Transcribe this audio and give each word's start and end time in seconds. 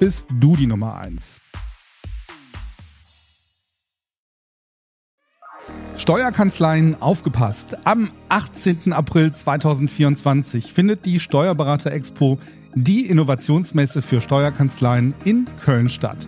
bist 0.00 0.28
du 0.32 0.56
die 0.56 0.66
Nummer 0.66 0.96
1. 0.96 1.42
Steuerkanzleien 5.94 7.02
aufgepasst. 7.02 7.76
Am 7.84 8.08
18. 8.30 8.94
April 8.94 9.30
2024 9.30 10.72
findet 10.72 11.04
die 11.04 11.20
Steuerberater 11.20 11.92
Expo, 11.92 12.38
die 12.74 13.10
Innovationsmesse 13.10 14.00
für 14.00 14.22
Steuerkanzleien 14.22 15.12
in 15.26 15.46
Köln 15.62 15.90
statt. 15.90 16.26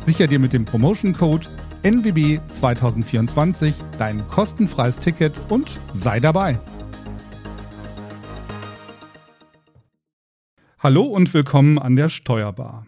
Sicher 0.09 0.27
dir 0.27 0.39
mit 0.39 0.55
dem 0.55 0.65
Promotion 0.65 1.13
Code 1.13 1.49
NWB 1.83 2.41
2024 2.49 3.75
dein 3.99 4.25
kostenfreies 4.25 4.99
Ticket 4.99 5.39
und 5.51 5.79
sei 5.93 6.19
dabei. 6.19 6.59
Hallo 10.79 11.03
und 11.03 11.35
willkommen 11.35 11.79
an 11.79 11.95
der 11.95 12.09
Steuerbar. 12.09 12.87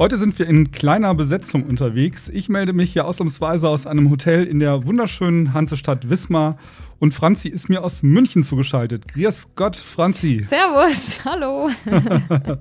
Heute 0.00 0.18
sind 0.18 0.38
wir 0.38 0.48
in 0.48 0.72
kleiner 0.72 1.14
Besetzung 1.14 1.64
unterwegs. 1.64 2.30
Ich 2.30 2.48
melde 2.48 2.72
mich 2.72 2.94
hier 2.94 3.04
ausnahmsweise 3.04 3.68
aus 3.68 3.86
einem 3.86 4.10
Hotel 4.10 4.46
in 4.46 4.58
der 4.58 4.84
wunderschönen 4.86 5.52
Hansestadt 5.52 6.08
Wismar. 6.08 6.56
Und 7.00 7.14
Franzi 7.14 7.48
ist 7.48 7.70
mir 7.70 7.82
aus 7.82 8.02
München 8.02 8.44
zugeschaltet. 8.44 9.08
Grüß 9.08 9.54
Gott, 9.56 9.76
Franzi. 9.78 10.44
Servus, 10.46 11.18
hallo. 11.24 11.70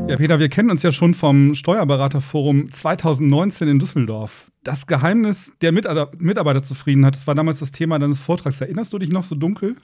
Ja, 0.07 0.15
Peter, 0.15 0.39
wir 0.39 0.47
kennen 0.47 0.71
uns 0.71 0.83
ja 0.83 0.93
schon 0.93 1.13
vom 1.13 1.53
Steuerberaterforum 1.53 2.71
2019 2.71 3.67
in 3.67 3.79
Düsseldorf. 3.79 4.49
Das 4.63 4.87
Geheimnis 4.87 5.51
der 5.59 5.73
Mitarbeiterzufriedenheit, 5.73 7.13
das 7.13 7.27
war 7.27 7.35
damals 7.35 7.59
das 7.59 7.73
Thema 7.73 7.99
deines 7.99 8.21
Vortrags. 8.21 8.61
Erinnerst 8.61 8.93
du 8.93 8.99
dich 8.99 9.09
noch 9.09 9.25
so 9.25 9.35
dunkel? 9.35 9.75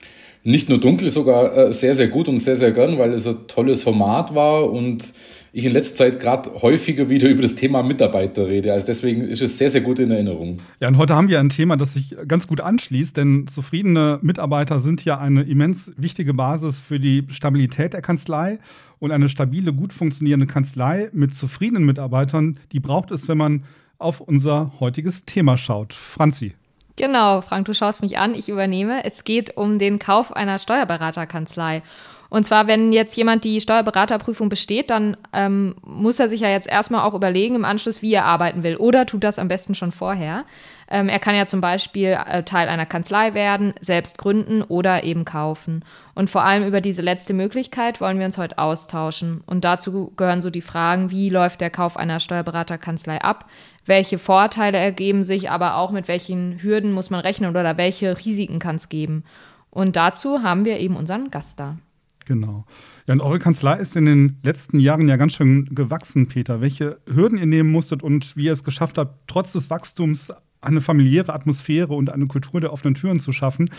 Nicht 0.44 0.70
nur 0.70 0.80
dunkel, 0.80 1.10
sogar 1.10 1.56
äh, 1.58 1.74
sehr, 1.74 1.94
sehr 1.94 2.08
gut 2.08 2.30
und 2.30 2.40
sehr, 2.40 2.56
sehr 2.56 2.72
gern, 2.72 2.98
weil 2.98 3.12
es 3.14 3.28
ein 3.28 3.48
tolles 3.48 3.84
Format 3.84 4.34
war 4.34 4.70
und 4.72 5.14
ich 5.52 5.66
in 5.66 5.72
letzter 5.72 6.06
Zeit 6.06 6.20
gerade 6.20 6.52
häufiger 6.62 7.10
wieder 7.10 7.30
über 7.30 7.42
das 7.42 7.56
Thema 7.56 7.84
Mitarbeiter 7.84 8.48
rede. 8.48 8.74
Also 8.74 8.88
deswegen 8.88 9.22
ist 9.28 9.42
es 9.42 9.58
sehr, 9.58 9.70
sehr 9.70 9.82
gut 9.82 10.00
in 10.00 10.10
Erinnerung. 10.10 10.60
Ja, 10.80 10.88
und 10.88 10.98
heute 10.98 11.16
haben 11.16 11.30
wir 11.30 11.40
ein 11.40 11.50
Thema, 11.50 11.78
das 11.78 11.94
sich 11.94 12.16
ganz 12.28 12.48
gut 12.48 12.60
anschließt, 12.60 13.16
denn 13.16 13.48
zufriedene 13.48 14.20
Mitarbeiter 14.22 14.80
sind 14.80 15.04
ja 15.06 15.20
eine 15.20 15.44
immens 15.44 15.94
wichtige 15.98 16.34
Basis 16.34 16.82
für 16.82 17.00
die 17.00 17.26
Stabilität 17.30 17.94
der 17.94 18.02
Kanzlei. 18.02 18.60
Und 19.04 19.12
eine 19.12 19.28
stabile, 19.28 19.74
gut 19.74 19.92
funktionierende 19.92 20.48
Kanzlei 20.48 21.10
mit 21.12 21.36
zufriedenen 21.36 21.84
Mitarbeitern, 21.84 22.58
die 22.72 22.80
braucht 22.80 23.12
es, 23.12 23.28
wenn 23.28 23.38
man 23.38 23.66
auf 23.98 24.22
unser 24.22 24.72
heutiges 24.80 25.26
Thema 25.26 25.58
schaut. 25.58 25.92
Franzi. 25.92 26.56
Genau, 26.96 27.42
Frank, 27.42 27.66
du 27.66 27.74
schaust 27.74 28.02
mich 28.02 28.18
an, 28.18 28.34
ich 28.34 28.48
übernehme. 28.48 29.04
Es 29.04 29.26
geht 29.26 29.58
um 29.58 29.78
den 29.78 30.00
Kauf 30.00 30.32
einer 30.32 30.58
Steuerberaterkanzlei. 30.58 31.84
Und 32.34 32.46
zwar, 32.46 32.66
wenn 32.66 32.92
jetzt 32.92 33.16
jemand 33.16 33.44
die 33.44 33.62
Steuerberaterprüfung 33.62 34.50
besteht, 34.50 34.90
dann 34.90 35.16
ähm, 35.34 35.76
muss 35.86 36.18
er 36.18 36.30
sich 36.30 36.42
ja 36.42 36.50
jetzt 36.50 36.68
erstmal 36.68 37.08
auch 37.08 37.14
überlegen 37.14 37.54
im 37.54 37.64
Anschluss, 37.64 38.02
wie 38.02 38.12
er 38.12 38.26
arbeiten 38.26 38.64
will. 38.64 38.76
Oder 38.76 39.06
tut 39.06 39.24
das 39.24 39.38
am 39.38 39.50
besten 39.50 39.76
schon 39.76 39.92
vorher. 39.92 40.44
Ähm, 40.90 41.10
er 41.10 41.20
kann 41.20 41.36
ja 41.36 41.46
zum 41.46 41.62
Beispiel 41.62 42.18
äh, 42.26 42.42
Teil 42.42 42.70
einer 42.70 42.88
Kanzlei 42.88 43.36
werden, 43.36 43.76
selbst 43.80 44.18
gründen 44.18 44.64
oder 44.64 45.04
eben 45.04 45.26
kaufen. 45.26 45.86
Und 46.16 46.28
vor 46.28 46.44
allem 46.44 46.66
über 46.66 46.82
diese 46.82 47.04
letzte 47.04 47.36
Möglichkeit 47.36 48.02
wollen 48.02 48.18
wir 48.18 48.26
uns 48.26 48.40
heute 48.40 48.58
austauschen. 48.58 49.44
Und 49.46 49.64
dazu 49.64 50.12
gehören 50.18 50.42
so 50.42 50.50
die 50.50 50.62
Fragen, 50.62 51.12
wie 51.12 51.30
läuft 51.30 51.62
der 51.62 51.70
Kauf 51.70 51.98
einer 51.98 52.20
Steuerberaterkanzlei 52.20 53.22
ab? 53.22 53.46
Welche 53.86 54.18
Vorteile 54.18 54.80
ergeben 54.80 55.24
sich, 55.24 55.52
aber 55.52 55.76
auch 55.76 55.92
mit 55.92 56.08
welchen 56.08 56.64
Hürden 56.64 56.94
muss 56.94 57.12
man 57.12 57.20
rechnen 57.20 57.52
oder 57.52 57.78
welche 57.78 58.18
Risiken 58.18 58.58
kann 58.58 58.78
es 58.78 58.90
geben? 58.90 59.24
Und 59.70 59.96
dazu 59.96 60.42
haben 60.42 60.66
wir 60.66 60.80
eben 60.80 60.98
unseren 60.98 61.30
Gast 61.30 61.60
da. 61.60 61.78
Genau. 62.26 62.66
Ja, 63.08 63.14
und 63.14 63.22
eure 63.22 63.40
Kanzlei 63.40 63.78
ist 63.78 63.96
in 63.96 64.06
den 64.06 64.38
letzten 64.44 64.80
Jahren 64.80 65.08
ja 65.08 65.18
ganz 65.18 65.34
schön 65.34 65.66
gewachsen, 65.74 66.28
Peter. 66.28 66.62
Welche 66.62 67.00
Hürden 67.12 67.38
ihr 67.38 67.46
nehmen 67.46 67.72
musstet 67.72 68.02
und 68.04 68.36
wie 68.38 68.46
ihr 68.46 68.54
es 68.54 68.64
geschafft 68.64 68.98
habt, 68.98 69.28
trotz 69.28 69.54
des 69.54 69.70
Wachstums 69.70 70.30
eine 70.62 70.82
familiäre 70.82 71.34
Atmosphäre 71.34 71.94
und 71.94 72.12
eine 72.12 72.28
Kultur 72.28 72.62
der 72.62 72.72
offenen 72.72 72.96
Türen 72.96 73.20
zu 73.20 73.32
schaffen. 73.32 73.70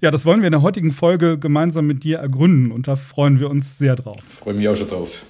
Ja, 0.00 0.10
das 0.10 0.24
wollen 0.24 0.40
wir 0.40 0.46
in 0.46 0.52
der 0.52 0.62
heutigen 0.62 0.92
Folge 0.92 1.38
gemeinsam 1.38 1.86
mit 1.86 2.04
dir 2.04 2.18
ergründen 2.18 2.70
und 2.70 2.86
da 2.86 2.96
freuen 2.96 3.40
wir 3.40 3.50
uns 3.50 3.78
sehr 3.78 3.96
drauf. 3.96 4.20
Freue 4.28 4.54
mich 4.54 4.68
auch 4.68 4.76
schon 4.76 4.88
drauf. 4.88 5.24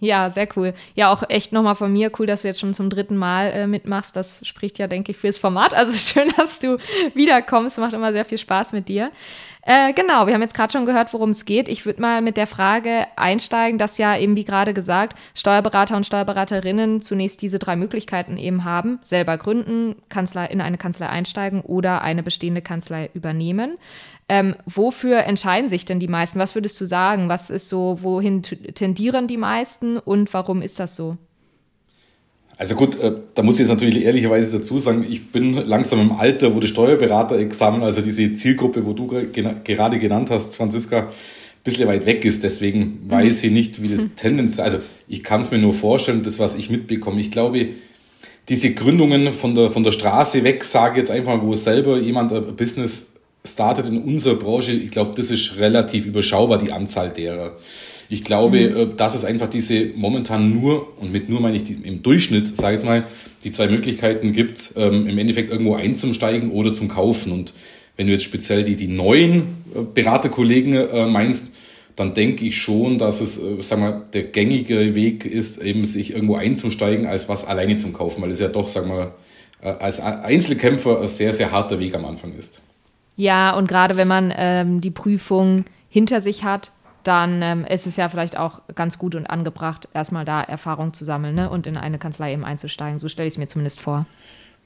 Ja, 0.00 0.30
sehr 0.30 0.48
cool. 0.56 0.72
Ja, 0.94 1.12
auch 1.12 1.22
echt 1.28 1.52
nochmal 1.52 1.74
von 1.74 1.92
mir 1.92 2.10
cool, 2.18 2.26
dass 2.26 2.42
du 2.42 2.48
jetzt 2.48 2.60
schon 2.60 2.72
zum 2.72 2.88
dritten 2.88 3.16
Mal 3.16 3.50
äh, 3.50 3.66
mitmachst. 3.66 4.16
Das 4.16 4.40
spricht 4.46 4.78
ja, 4.78 4.86
denke 4.86 5.12
ich, 5.12 5.18
fürs 5.18 5.36
Format. 5.36 5.74
Also 5.74 5.92
schön, 6.20 6.32
dass 6.36 6.58
du 6.58 6.78
wiederkommst. 7.14 7.78
Macht 7.78 7.92
immer 7.92 8.12
sehr 8.12 8.24
viel 8.24 8.38
Spaß 8.38 8.72
mit 8.72 8.88
dir. 8.88 9.10
Äh, 9.62 9.92
genau, 9.92 10.26
wir 10.26 10.32
haben 10.32 10.40
jetzt 10.40 10.54
gerade 10.54 10.72
schon 10.72 10.86
gehört, 10.86 11.12
worum 11.12 11.30
es 11.30 11.44
geht. 11.44 11.68
Ich 11.68 11.84
würde 11.84 12.00
mal 12.00 12.22
mit 12.22 12.38
der 12.38 12.46
Frage 12.46 13.06
einsteigen, 13.16 13.78
dass 13.78 13.98
ja 13.98 14.16
eben, 14.16 14.34
wie 14.34 14.44
gerade 14.44 14.72
gesagt, 14.72 15.18
Steuerberater 15.34 15.96
und 15.96 16.06
Steuerberaterinnen 16.06 17.02
zunächst 17.02 17.42
diese 17.42 17.58
drei 17.58 17.76
Möglichkeiten 17.76 18.38
eben 18.38 18.64
haben. 18.64 19.00
Selber 19.02 19.36
gründen, 19.36 19.96
Kanzlei, 20.08 20.46
in 20.46 20.62
eine 20.62 20.78
Kanzlei 20.78 21.10
einsteigen 21.10 21.60
oder 21.60 22.00
eine 22.00 22.22
bestehende 22.22 22.62
Kanzlei 22.62 23.10
übernehmen. 23.12 23.76
Ähm, 24.32 24.54
wofür 24.64 25.24
entscheiden 25.24 25.68
sich 25.68 25.84
denn 25.84 25.98
die 25.98 26.06
meisten? 26.06 26.38
Was 26.38 26.54
würdest 26.54 26.80
du 26.80 26.84
sagen? 26.84 27.28
Was 27.28 27.50
ist 27.50 27.68
so, 27.68 27.98
wohin 28.00 28.42
tendieren 28.42 29.26
die 29.26 29.36
meisten 29.36 29.98
und 29.98 30.32
warum 30.32 30.62
ist 30.62 30.78
das 30.78 30.94
so? 30.94 31.16
Also 32.56 32.76
gut, 32.76 32.94
äh, 33.00 33.12
da 33.34 33.42
muss 33.42 33.56
ich 33.56 33.66
jetzt 33.66 33.70
natürlich 33.70 34.04
ehrlicherweise 34.04 34.56
dazu 34.56 34.78
sagen, 34.78 35.04
ich 35.08 35.32
bin 35.32 35.54
langsam 35.54 36.00
im 36.00 36.12
Alter, 36.12 36.54
wo 36.54 36.60
das 36.60 36.70
Steuerberaterexamen, 36.70 37.82
also 37.82 38.02
diese 38.02 38.32
Zielgruppe, 38.34 38.86
wo 38.86 38.92
du 38.92 39.08
gerade 39.08 39.98
genannt 39.98 40.30
hast, 40.30 40.54
Franziska, 40.54 40.98
ein 40.98 41.08
bisschen 41.64 41.88
weit 41.88 42.06
weg 42.06 42.24
ist. 42.24 42.44
Deswegen 42.44 42.78
mhm. 43.06 43.10
weiß 43.10 43.42
ich 43.42 43.50
nicht, 43.50 43.82
wie 43.82 43.88
das 43.88 44.04
mhm. 44.04 44.14
Tendenz, 44.14 44.60
also 44.60 44.78
ich 45.08 45.24
kann 45.24 45.40
es 45.40 45.50
mir 45.50 45.58
nur 45.58 45.74
vorstellen, 45.74 46.22
das, 46.22 46.38
was 46.38 46.54
ich 46.54 46.70
mitbekomme. 46.70 47.20
Ich 47.20 47.32
glaube, 47.32 47.70
diese 48.48 48.74
Gründungen 48.74 49.32
von 49.32 49.56
der, 49.56 49.72
von 49.72 49.82
der 49.82 49.90
Straße 49.90 50.44
weg, 50.44 50.62
sage 50.62 50.98
jetzt 50.98 51.10
einfach, 51.10 51.42
wo 51.42 51.56
selber 51.56 51.98
jemand 51.98 52.32
ein 52.32 52.54
Business 52.54 53.14
startet 53.44 53.88
in 53.88 54.02
unserer 54.02 54.36
Branche, 54.36 54.72
ich 54.72 54.90
glaube, 54.90 55.12
das 55.16 55.30
ist 55.30 55.58
relativ 55.58 56.06
überschaubar, 56.06 56.58
die 56.58 56.72
Anzahl 56.72 57.10
derer. 57.10 57.56
Ich 58.08 58.24
glaube, 58.24 58.58
mhm. 58.58 58.76
Äh, 58.76 58.96
dass 58.96 59.14
es 59.14 59.24
einfach 59.24 59.48
diese 59.48 59.86
momentan 59.94 60.60
nur, 60.60 60.98
und 61.00 61.12
mit 61.12 61.28
nur 61.28 61.40
meine 61.40 61.56
ich 61.56 61.64
die, 61.64 61.74
im 61.74 62.02
Durchschnitt, 62.02 62.56
sage 62.56 62.74
ich 62.74 62.80
jetzt 62.80 62.86
mal, 62.86 63.04
die 63.44 63.50
zwei 63.50 63.68
Möglichkeiten 63.68 64.32
gibt, 64.32 64.72
ähm, 64.76 65.06
im 65.06 65.16
Endeffekt 65.16 65.50
irgendwo 65.50 65.74
einzusteigen 65.74 66.50
oder 66.50 66.72
zum 66.72 66.88
Kaufen. 66.88 67.32
Und 67.32 67.54
wenn 67.96 68.06
du 68.06 68.12
jetzt 68.12 68.24
speziell 68.24 68.64
die, 68.64 68.76
die 68.76 68.88
neuen 68.88 69.64
äh, 69.74 69.80
Beraterkollegen 69.94 70.74
äh, 70.74 71.06
meinst, 71.06 71.54
dann 71.96 72.14
denke 72.14 72.44
ich 72.44 72.56
schon, 72.56 72.98
dass 72.98 73.20
es, 73.20 73.42
äh, 73.42 73.62
sagen 73.62 73.82
wir, 73.82 74.04
der 74.12 74.24
gängige 74.24 74.94
Weg 74.94 75.24
ist, 75.24 75.62
eben 75.62 75.84
sich 75.84 76.12
irgendwo 76.12 76.34
einzusteigen, 76.34 77.06
als 77.06 77.28
was 77.28 77.46
alleine 77.46 77.76
zum 77.76 77.92
Kaufen, 77.92 78.22
weil 78.22 78.30
es 78.30 78.40
ja 78.40 78.48
doch, 78.48 78.68
sagen 78.68 78.90
wir, 78.90 79.14
äh, 79.62 79.68
als 79.68 80.00
Einzelkämpfer 80.00 81.00
ein 81.00 81.08
sehr, 81.08 81.32
sehr 81.32 81.52
harter 81.52 81.78
Weg 81.78 81.94
am 81.94 82.04
Anfang 82.04 82.34
ist. 82.36 82.60
Ja, 83.16 83.54
und 83.54 83.66
gerade 83.68 83.96
wenn 83.96 84.08
man 84.08 84.32
ähm, 84.34 84.80
die 84.80 84.90
Prüfung 84.90 85.64
hinter 85.88 86.20
sich 86.20 86.44
hat, 86.44 86.72
dann 87.02 87.42
ähm, 87.42 87.64
ist 87.64 87.86
es 87.86 87.96
ja 87.96 88.08
vielleicht 88.08 88.36
auch 88.36 88.60
ganz 88.74 88.98
gut 88.98 89.14
und 89.14 89.26
angebracht, 89.26 89.88
erstmal 89.94 90.24
da 90.24 90.42
Erfahrung 90.42 90.92
zu 90.92 91.04
sammeln 91.04 91.34
ne? 91.34 91.50
und 91.50 91.66
in 91.66 91.76
eine 91.76 91.98
Kanzlei 91.98 92.32
eben 92.32 92.44
einzusteigen. 92.44 92.98
So 92.98 93.08
stelle 93.08 93.28
ich 93.28 93.34
es 93.34 93.38
mir 93.38 93.46
zumindest 93.46 93.80
vor. 93.80 94.06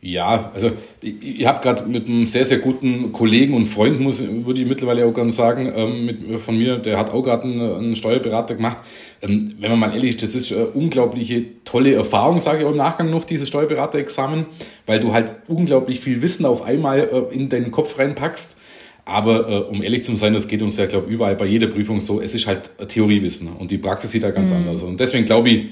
Ja, 0.06 0.50
also 0.52 0.70
ich, 1.00 1.40
ich 1.40 1.46
habe 1.46 1.62
gerade 1.62 1.86
mit 1.86 2.06
einem 2.06 2.26
sehr, 2.26 2.44
sehr 2.44 2.58
guten 2.58 3.10
Kollegen 3.12 3.54
und 3.54 3.64
Freund, 3.64 4.00
muss, 4.00 4.22
würde 4.22 4.60
ich 4.60 4.66
mittlerweile 4.66 5.06
auch 5.06 5.14
ganz 5.14 5.34
sagen, 5.34 5.72
ähm, 5.74 6.04
mit, 6.04 6.40
von 6.42 6.58
mir, 6.58 6.76
der 6.76 6.98
hat 6.98 7.10
auch 7.10 7.22
gerade 7.22 7.44
einen, 7.44 7.58
einen, 7.58 7.96
Steuerberater 7.96 8.54
gemacht. 8.54 8.76
Ähm, 9.22 9.54
wenn 9.58 9.70
man 9.70 9.80
mal 9.80 9.94
ehrlich 9.94 10.10
ist, 10.10 10.22
das 10.22 10.34
ist 10.34 10.52
eine 10.52 10.66
unglaubliche 10.66 11.46
tolle 11.64 11.94
Erfahrung, 11.94 12.38
sage 12.40 12.58
ich 12.58 12.64
auch 12.66 12.72
im 12.72 12.76
Nachgang 12.76 13.08
noch, 13.08 13.24
dieses 13.24 13.48
Steuerberaterexamen, 13.48 14.44
weil 14.84 15.00
du 15.00 15.14
halt 15.14 15.36
unglaublich 15.48 16.00
viel 16.00 16.20
Wissen 16.20 16.44
auf 16.44 16.60
einmal 16.60 16.98
äh, 17.00 17.34
in 17.34 17.48
deinen 17.48 17.70
Kopf 17.70 17.98
reinpackst. 17.98 18.58
Aber 19.06 19.48
äh, 19.48 19.56
um 19.60 19.82
ehrlich 19.82 20.02
zu 20.02 20.14
sein, 20.16 20.34
das 20.34 20.48
geht 20.48 20.60
uns 20.60 20.76
ja, 20.76 20.84
glaube 20.84 21.06
ich, 21.06 21.14
überall 21.14 21.36
bei 21.36 21.46
jeder 21.46 21.68
Prüfung 21.68 22.02
so, 22.02 22.20
es 22.20 22.34
ist 22.34 22.46
halt 22.46 22.70
Theoriewissen 22.88 23.48
und 23.58 23.70
die 23.70 23.78
Praxis 23.78 24.10
sieht 24.10 24.22
da 24.22 24.32
ganz 24.32 24.50
mhm. 24.50 24.58
anders. 24.58 24.82
Und 24.82 25.00
deswegen 25.00 25.24
glaube 25.24 25.48
ich, 25.48 25.64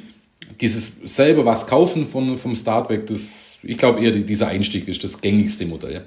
dieses 0.61 1.01
selber 1.05 1.45
was 1.45 1.67
kaufen 1.67 2.09
von, 2.09 2.39
vom 2.39 2.55
Start 2.55 2.91
weg, 2.91 3.07
das, 3.07 3.59
ich 3.63 3.79
glaube 3.79 4.01
eher, 4.01 4.13
dieser 4.13 4.49
Einstieg 4.49 4.89
ist 4.89 5.05
das 5.05 5.21
gängigste 5.21 5.67
Modell. 5.67 6.05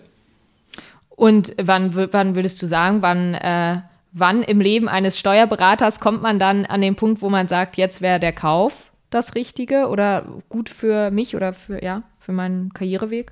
Und 1.09 1.55
wann, 1.61 1.95
wann 2.11 2.35
würdest 2.35 2.61
du 2.61 2.67
sagen, 2.67 3.01
wann, 3.01 3.33
äh, 3.35 3.81
wann 4.11 4.43
im 4.43 4.59
Leben 4.59 4.89
eines 4.89 5.17
Steuerberaters 5.17 5.99
kommt 5.99 6.21
man 6.21 6.39
dann 6.39 6.65
an 6.65 6.81
den 6.81 6.95
Punkt, 6.95 7.21
wo 7.21 7.29
man 7.29 7.47
sagt, 7.47 7.77
jetzt 7.77 8.01
wäre 8.01 8.19
der 8.19 8.33
Kauf 8.33 8.91
das 9.09 9.35
Richtige 9.35 9.87
oder 9.87 10.25
gut 10.49 10.69
für 10.69 11.11
mich 11.11 11.35
oder 11.35 11.53
für, 11.53 11.83
ja, 11.83 12.03
für 12.19 12.33
meinen 12.33 12.73
Karriereweg? 12.73 13.31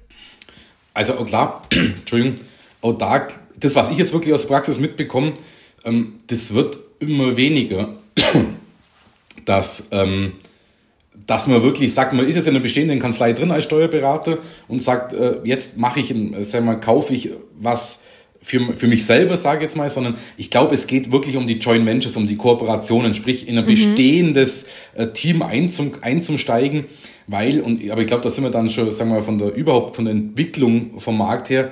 Also 0.94 1.18
auch 1.18 1.26
klar, 1.26 1.64
Entschuldigung, 1.72 2.36
auch 2.82 2.94
da, 2.94 3.28
das, 3.60 3.76
was 3.76 3.90
ich 3.90 3.98
jetzt 3.98 4.14
wirklich 4.14 4.34
aus 4.34 4.48
Praxis 4.48 4.80
mitbekomme, 4.80 5.34
ähm, 5.84 6.20
das 6.28 6.54
wird 6.54 6.80
immer 7.00 7.36
weniger, 7.36 7.96
dass 9.46 9.90
ähm, 9.92 10.34
dass 11.26 11.48
man 11.48 11.64
wirklich 11.64 11.94
sagt, 11.94 12.14
man 12.14 12.28
ist 12.28 12.36
jetzt 12.36 12.48
in 12.48 12.56
einer 12.56 12.64
bestehenden 12.64 13.00
Kanzlei 13.00 13.34
drin 13.34 13.52
als 13.52 13.64
Steuerberater 13.66 14.40
und 14.68 14.82
sagt, 14.82 15.14
äh, 15.14 15.40
jetzt 15.44 15.78
mache 15.78 16.00
ich, 16.00 16.14
sag 16.42 16.66
mal, 16.66 16.80
kaufe 16.80 17.14
ich 17.14 17.32
was 17.58 18.04
für, 18.42 18.76
für 18.76 18.88
mich 18.88 19.06
selber, 19.06 19.38
sage 19.38 19.60
ich 19.60 19.64
jetzt 19.64 19.78
mal, 19.78 19.90
sondern 19.90 20.16
ich 20.38 20.50
glaube, 20.52 20.76
es 20.76 20.86
geht 20.86 21.12
wirklich 21.12 21.38
um 21.38 21.48
die 21.48 21.60
Joint 21.60 21.86
Ventures, 21.86 22.18
um 22.18 22.28
die 22.28 22.36
Kooperationen, 22.36 23.14
sprich 23.14 23.48
in 23.48 23.58
ein 23.58 23.64
mhm. 23.64 23.70
bestehendes 23.70 24.68
äh, 24.96 25.08
Team 25.08 25.42
einzum, 25.42 25.94
einzusteigen, 26.02 26.86
weil, 27.28 27.62
und 27.62 27.90
aber 27.90 28.02
ich 28.02 28.08
glaube, 28.08 28.24
da 28.24 28.30
sind 28.30 28.44
wir 28.44 28.52
dann 28.52 28.70
schon, 28.70 28.92
sagen 28.92 29.12
wir 29.12 29.16
mal, 29.16 29.24
von 29.24 29.38
der 29.38 29.56
überhaupt 29.56 29.96
von 29.96 30.06
der 30.06 30.14
Entwicklung 30.14 31.00
vom 31.00 31.18
Markt 31.18 31.50
her, 31.50 31.72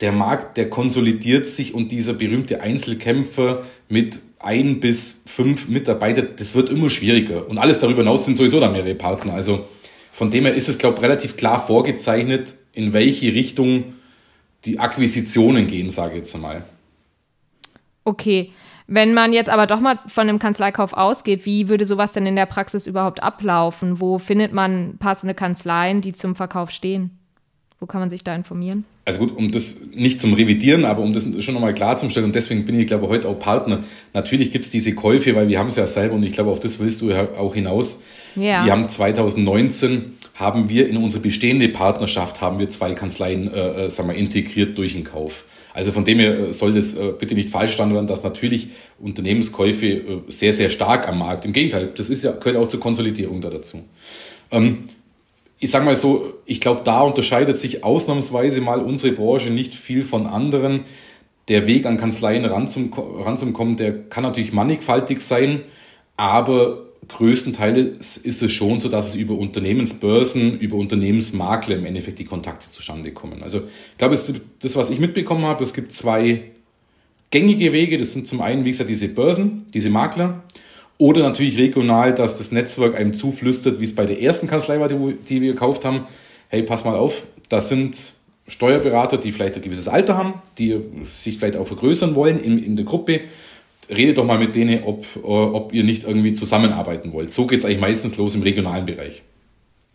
der 0.00 0.12
Markt, 0.12 0.56
der 0.56 0.70
konsolidiert 0.70 1.46
sich 1.46 1.74
und 1.74 1.90
dieser 1.90 2.14
berühmte 2.14 2.60
Einzelkämpfer 2.60 3.64
mit 3.88 4.20
ein 4.44 4.80
bis 4.80 5.24
fünf 5.26 5.68
Mitarbeiter, 5.68 6.22
das 6.22 6.54
wird 6.54 6.68
immer 6.70 6.90
schwieriger. 6.90 7.48
Und 7.48 7.58
alles 7.58 7.80
darüber 7.80 8.02
hinaus 8.02 8.24
sind 8.24 8.36
sowieso 8.36 8.60
dann 8.60 8.72
mehrere 8.72 8.94
Partner. 8.94 9.34
Also 9.34 9.66
von 10.12 10.30
dem 10.30 10.44
her 10.44 10.54
ist 10.54 10.68
es, 10.68 10.78
glaube 10.78 10.96
ich, 10.96 11.02
relativ 11.02 11.36
klar 11.36 11.66
vorgezeichnet, 11.66 12.54
in 12.72 12.92
welche 12.92 13.32
Richtung 13.32 13.94
die 14.64 14.78
Akquisitionen 14.78 15.66
gehen, 15.66 15.90
sage 15.90 16.12
ich 16.12 16.18
jetzt 16.18 16.34
einmal. 16.34 16.64
Okay. 18.04 18.52
Wenn 18.88 19.14
man 19.14 19.32
jetzt 19.32 19.48
aber 19.48 19.66
doch 19.66 19.80
mal 19.80 19.98
von 20.08 20.28
einem 20.28 20.38
Kanzleikauf 20.38 20.92
ausgeht, 20.92 21.46
wie 21.46 21.68
würde 21.68 21.86
sowas 21.86 22.12
denn 22.12 22.26
in 22.26 22.36
der 22.36 22.46
Praxis 22.46 22.86
überhaupt 22.86 23.22
ablaufen? 23.22 24.00
Wo 24.00 24.18
findet 24.18 24.52
man 24.52 24.98
passende 24.98 25.34
Kanzleien, 25.34 26.02
die 26.02 26.12
zum 26.12 26.34
Verkauf 26.34 26.70
stehen? 26.70 27.16
Wo 27.80 27.86
kann 27.86 28.00
man 28.00 28.10
sich 28.10 28.22
da 28.22 28.34
informieren? 28.34 28.84
Also 29.04 29.18
gut, 29.18 29.36
um 29.36 29.50
das 29.50 29.80
nicht 29.92 30.20
zum 30.20 30.32
Revidieren, 30.32 30.84
aber 30.84 31.02
um 31.02 31.12
das 31.12 31.26
schon 31.44 31.54
nochmal 31.54 31.74
klarzustellen, 31.74 32.26
und 32.26 32.34
deswegen 32.36 32.64
bin 32.64 32.78
ich, 32.78 32.86
glaube 32.86 33.04
ich, 33.04 33.10
heute 33.10 33.28
auch 33.28 33.38
Partner. 33.38 33.82
Natürlich 34.14 34.52
gibt 34.52 34.64
es 34.64 34.70
diese 34.70 34.94
Käufe, 34.94 35.34
weil 35.34 35.48
wir 35.48 35.58
haben 35.58 35.68
es 35.68 35.76
ja 35.76 35.88
selber 35.88 36.14
und 36.14 36.22
ich 36.22 36.32
glaube, 36.32 36.50
auf 36.50 36.60
das 36.60 36.78
willst 36.78 37.00
du 37.00 37.10
ja 37.10 37.28
auch 37.36 37.54
hinaus. 37.54 38.02
Ja. 38.36 38.64
Wir 38.64 38.72
haben 38.72 38.88
2019 38.88 40.14
haben 40.34 40.68
wir 40.68 40.88
in 40.88 40.96
unsere 40.96 41.20
bestehende 41.20 41.68
Partnerschaft 41.68 42.40
haben 42.40 42.58
wir 42.58 42.68
zwei 42.68 42.94
Kanzleien 42.94 43.52
äh, 43.52 43.84
äh 43.84 43.90
sagen 43.90 44.08
wir, 44.08 44.14
integriert 44.16 44.78
durch 44.78 44.94
den 44.94 45.04
Kauf. 45.04 45.44
Also 45.74 45.92
von 45.92 46.04
dem 46.04 46.18
her 46.18 46.48
äh, 46.48 46.52
soll 46.52 46.72
das 46.72 46.94
äh, 46.94 47.12
bitte 47.18 47.34
nicht 47.34 47.50
falsch 47.50 47.70
verstanden 47.70 47.94
werden, 47.94 48.06
dass 48.06 48.22
natürlich 48.22 48.68
Unternehmenskäufe 49.00 49.86
äh, 49.86 50.02
sehr, 50.28 50.52
sehr 50.52 50.70
stark 50.70 51.08
am 51.08 51.18
Markt. 51.18 51.44
Im 51.44 51.52
Gegenteil, 51.52 51.90
das 51.94 52.10
ist 52.10 52.22
ja, 52.22 52.32
gehört 52.32 52.56
auch 52.56 52.68
zur 52.68 52.80
Konsolidierung 52.80 53.40
da 53.40 53.50
dazu. 53.50 53.82
Ähm, 54.50 54.80
ich 55.62 55.70
sage 55.70 55.84
mal 55.84 55.94
so, 55.94 56.32
ich 56.44 56.60
glaube, 56.60 56.80
da 56.82 57.02
unterscheidet 57.02 57.56
sich 57.56 57.84
ausnahmsweise 57.84 58.60
mal 58.60 58.80
unsere 58.80 59.12
Branche 59.14 59.50
nicht 59.50 59.76
viel 59.76 60.02
von 60.02 60.26
anderen. 60.26 60.80
Der 61.46 61.68
Weg 61.68 61.86
an 61.86 61.98
Kanzleien 61.98 62.44
ranzukommen, 62.44 63.76
der 63.76 64.08
kann 64.08 64.24
natürlich 64.24 64.52
mannigfaltig 64.52 65.20
sein, 65.22 65.60
aber 66.16 66.82
größtenteils 67.06 68.16
ist 68.16 68.42
es 68.42 68.52
schon 68.52 68.80
so, 68.80 68.88
dass 68.88 69.10
es 69.10 69.14
über 69.14 69.34
Unternehmensbörsen, 69.34 70.58
über 70.58 70.76
Unternehmensmakler 70.78 71.76
im 71.76 71.86
Endeffekt 71.86 72.18
die 72.18 72.24
Kontakte 72.24 72.68
zustande 72.68 73.12
kommen. 73.12 73.44
Also 73.44 73.58
ich 73.58 73.98
glaube, 73.98 74.18
das, 74.60 74.76
was 74.76 74.90
ich 74.90 74.98
mitbekommen 74.98 75.44
habe, 75.44 75.62
es 75.62 75.74
gibt 75.74 75.92
zwei 75.92 76.42
gängige 77.30 77.72
Wege. 77.72 77.98
Das 77.98 78.12
sind 78.12 78.26
zum 78.26 78.40
einen, 78.40 78.64
wie 78.64 78.70
gesagt, 78.70 78.90
diese 78.90 79.08
Börsen, 79.08 79.66
diese 79.72 79.90
Makler. 79.90 80.42
Oder 81.02 81.22
natürlich 81.22 81.58
regional, 81.58 82.14
dass 82.14 82.38
das 82.38 82.52
Netzwerk 82.52 82.94
einem 82.94 83.12
zuflüstert, 83.12 83.80
wie 83.80 83.84
es 83.84 83.92
bei 83.92 84.06
der 84.06 84.22
ersten 84.22 84.46
Kanzlei 84.46 84.78
war, 84.78 84.86
die, 84.86 85.40
wir 85.40 85.52
gekauft 85.52 85.84
haben. 85.84 86.06
Hey, 86.46 86.62
pass 86.62 86.84
mal 86.84 86.94
auf, 86.94 87.24
das 87.48 87.68
sind 87.68 88.12
Steuerberater, 88.46 89.18
die 89.18 89.32
vielleicht 89.32 89.56
ein 89.56 89.62
gewisses 89.62 89.88
Alter 89.88 90.16
haben, 90.16 90.34
die 90.58 90.78
sich 91.06 91.38
vielleicht 91.38 91.56
auch 91.56 91.66
vergrößern 91.66 92.14
wollen 92.14 92.38
in, 92.38 92.56
in 92.56 92.76
der 92.76 92.84
Gruppe. 92.84 93.22
Redet 93.90 94.16
doch 94.16 94.24
mal 94.24 94.38
mit 94.38 94.54
denen, 94.54 94.84
ob, 94.84 95.04
äh, 95.16 95.18
ob 95.26 95.74
ihr 95.74 95.82
nicht 95.82 96.04
irgendwie 96.04 96.34
zusammenarbeiten 96.34 97.12
wollt. 97.12 97.32
So 97.32 97.48
geht 97.48 97.58
es 97.58 97.64
eigentlich 97.64 97.80
meistens 97.80 98.16
los 98.16 98.36
im 98.36 98.42
regionalen 98.42 98.86
Bereich. 98.86 99.24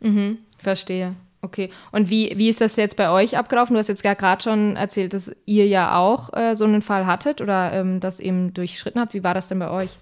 Mhm, 0.01 0.39
verstehe. 0.57 1.15
Okay. 1.41 1.69
Und 1.93 2.09
wie, 2.09 2.33
wie 2.35 2.49
ist 2.49 2.59
das 2.59 2.75
jetzt 2.75 2.97
bei 2.97 3.09
euch 3.09 3.37
abgelaufen? 3.37 3.75
Du 3.75 3.79
hast 3.79 3.87
jetzt 3.87 4.03
ja 4.03 4.13
gerade 4.13 4.43
schon 4.43 4.75
erzählt, 4.75 5.13
dass 5.13 5.31
ihr 5.45 5.67
ja 5.67 5.97
auch 5.97 6.33
äh, 6.33 6.57
so 6.57 6.65
einen 6.65 6.81
Fall 6.81 7.05
hattet 7.05 7.39
oder 7.39 7.71
ähm, 7.71 8.01
das 8.01 8.19
eben 8.19 8.53
durchschritten 8.53 8.99
habt. 8.99 9.13
Wie 9.13 9.23
war 9.23 9.33
das 9.33 9.47
denn 9.47 9.59
bei 9.59 9.71
euch? 9.71 9.99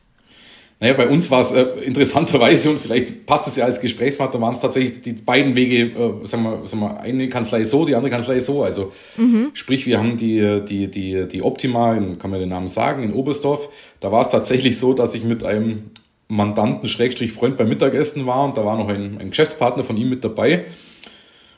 Naja, 0.79 0.93
bei 0.93 1.07
uns 1.07 1.31
war 1.31 1.39
es 1.39 1.53
äh, 1.53 1.63
interessanterweise 1.85 2.69
und 2.69 2.79
vielleicht 2.79 3.25
passt 3.25 3.47
es 3.47 3.55
ja 3.55 3.63
als 3.63 3.79
Gesprächspartner, 3.79 4.41
waren 4.41 4.51
es 4.51 4.59
tatsächlich 4.59 5.01
die 5.01 5.13
beiden 5.13 5.55
Wege, 5.55 5.83
äh, 5.83 6.25
sagen, 6.25 6.43
wir, 6.43 6.67
sagen 6.67 6.81
wir, 6.81 6.99
eine 6.99 7.29
Kanzlei 7.29 7.63
so, 7.63 7.85
die 7.85 7.95
andere 7.95 8.11
Kanzlei 8.11 8.39
so. 8.41 8.63
Also 8.63 8.91
mhm. 9.15 9.51
sprich, 9.53 9.85
wir 9.85 9.99
haben 9.99 10.17
die, 10.17 10.61
die, 10.67 10.91
die, 10.91 11.27
die 11.29 11.41
Optima, 11.41 11.97
kann 12.19 12.29
man 12.29 12.41
den 12.41 12.49
Namen 12.49 12.67
sagen, 12.67 13.03
in 13.03 13.13
Oberstdorf. 13.13 13.69
Da 14.01 14.11
war 14.11 14.21
es 14.21 14.29
tatsächlich 14.29 14.77
so, 14.77 14.93
dass 14.93 15.15
ich 15.15 15.23
mit 15.23 15.45
einem 15.45 15.91
Mandanten, 16.27 16.89
Schrägstrich 16.89 17.31
Freund 17.31 17.55
beim 17.55 17.69
Mittagessen 17.69 18.25
war 18.25 18.43
und 18.43 18.57
da 18.57 18.65
war 18.65 18.77
noch 18.77 18.89
ein, 18.89 19.17
ein 19.19 19.29
Geschäftspartner 19.29 19.83
von 19.83 19.95
ihm 19.95 20.09
mit 20.09 20.23
dabei. 20.25 20.65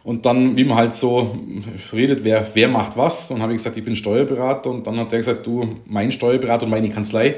Und 0.03 0.25
dann, 0.25 0.55
wie 0.55 0.63
man 0.63 0.77
halt 0.77 0.93
so 0.93 1.38
redet, 1.91 2.24
wer, 2.24 2.47
wer 2.53 2.67
macht 2.67 2.95
was, 2.95 3.31
und 3.31 3.41
habe 3.41 3.51
ich 3.51 3.57
gesagt, 3.57 3.75
ich 3.77 3.83
bin 3.83 3.95
Steuerberater 3.95 4.69
und 4.69 4.88
dann 4.88 4.97
hat 4.97 5.12
er 5.12 5.17
gesagt, 5.17 5.45
du, 5.45 5.79
mein 5.86 6.12
Steuerberater 6.12 6.63
und 6.63 6.69
meine 6.69 6.89
Kanzlei, 6.89 7.36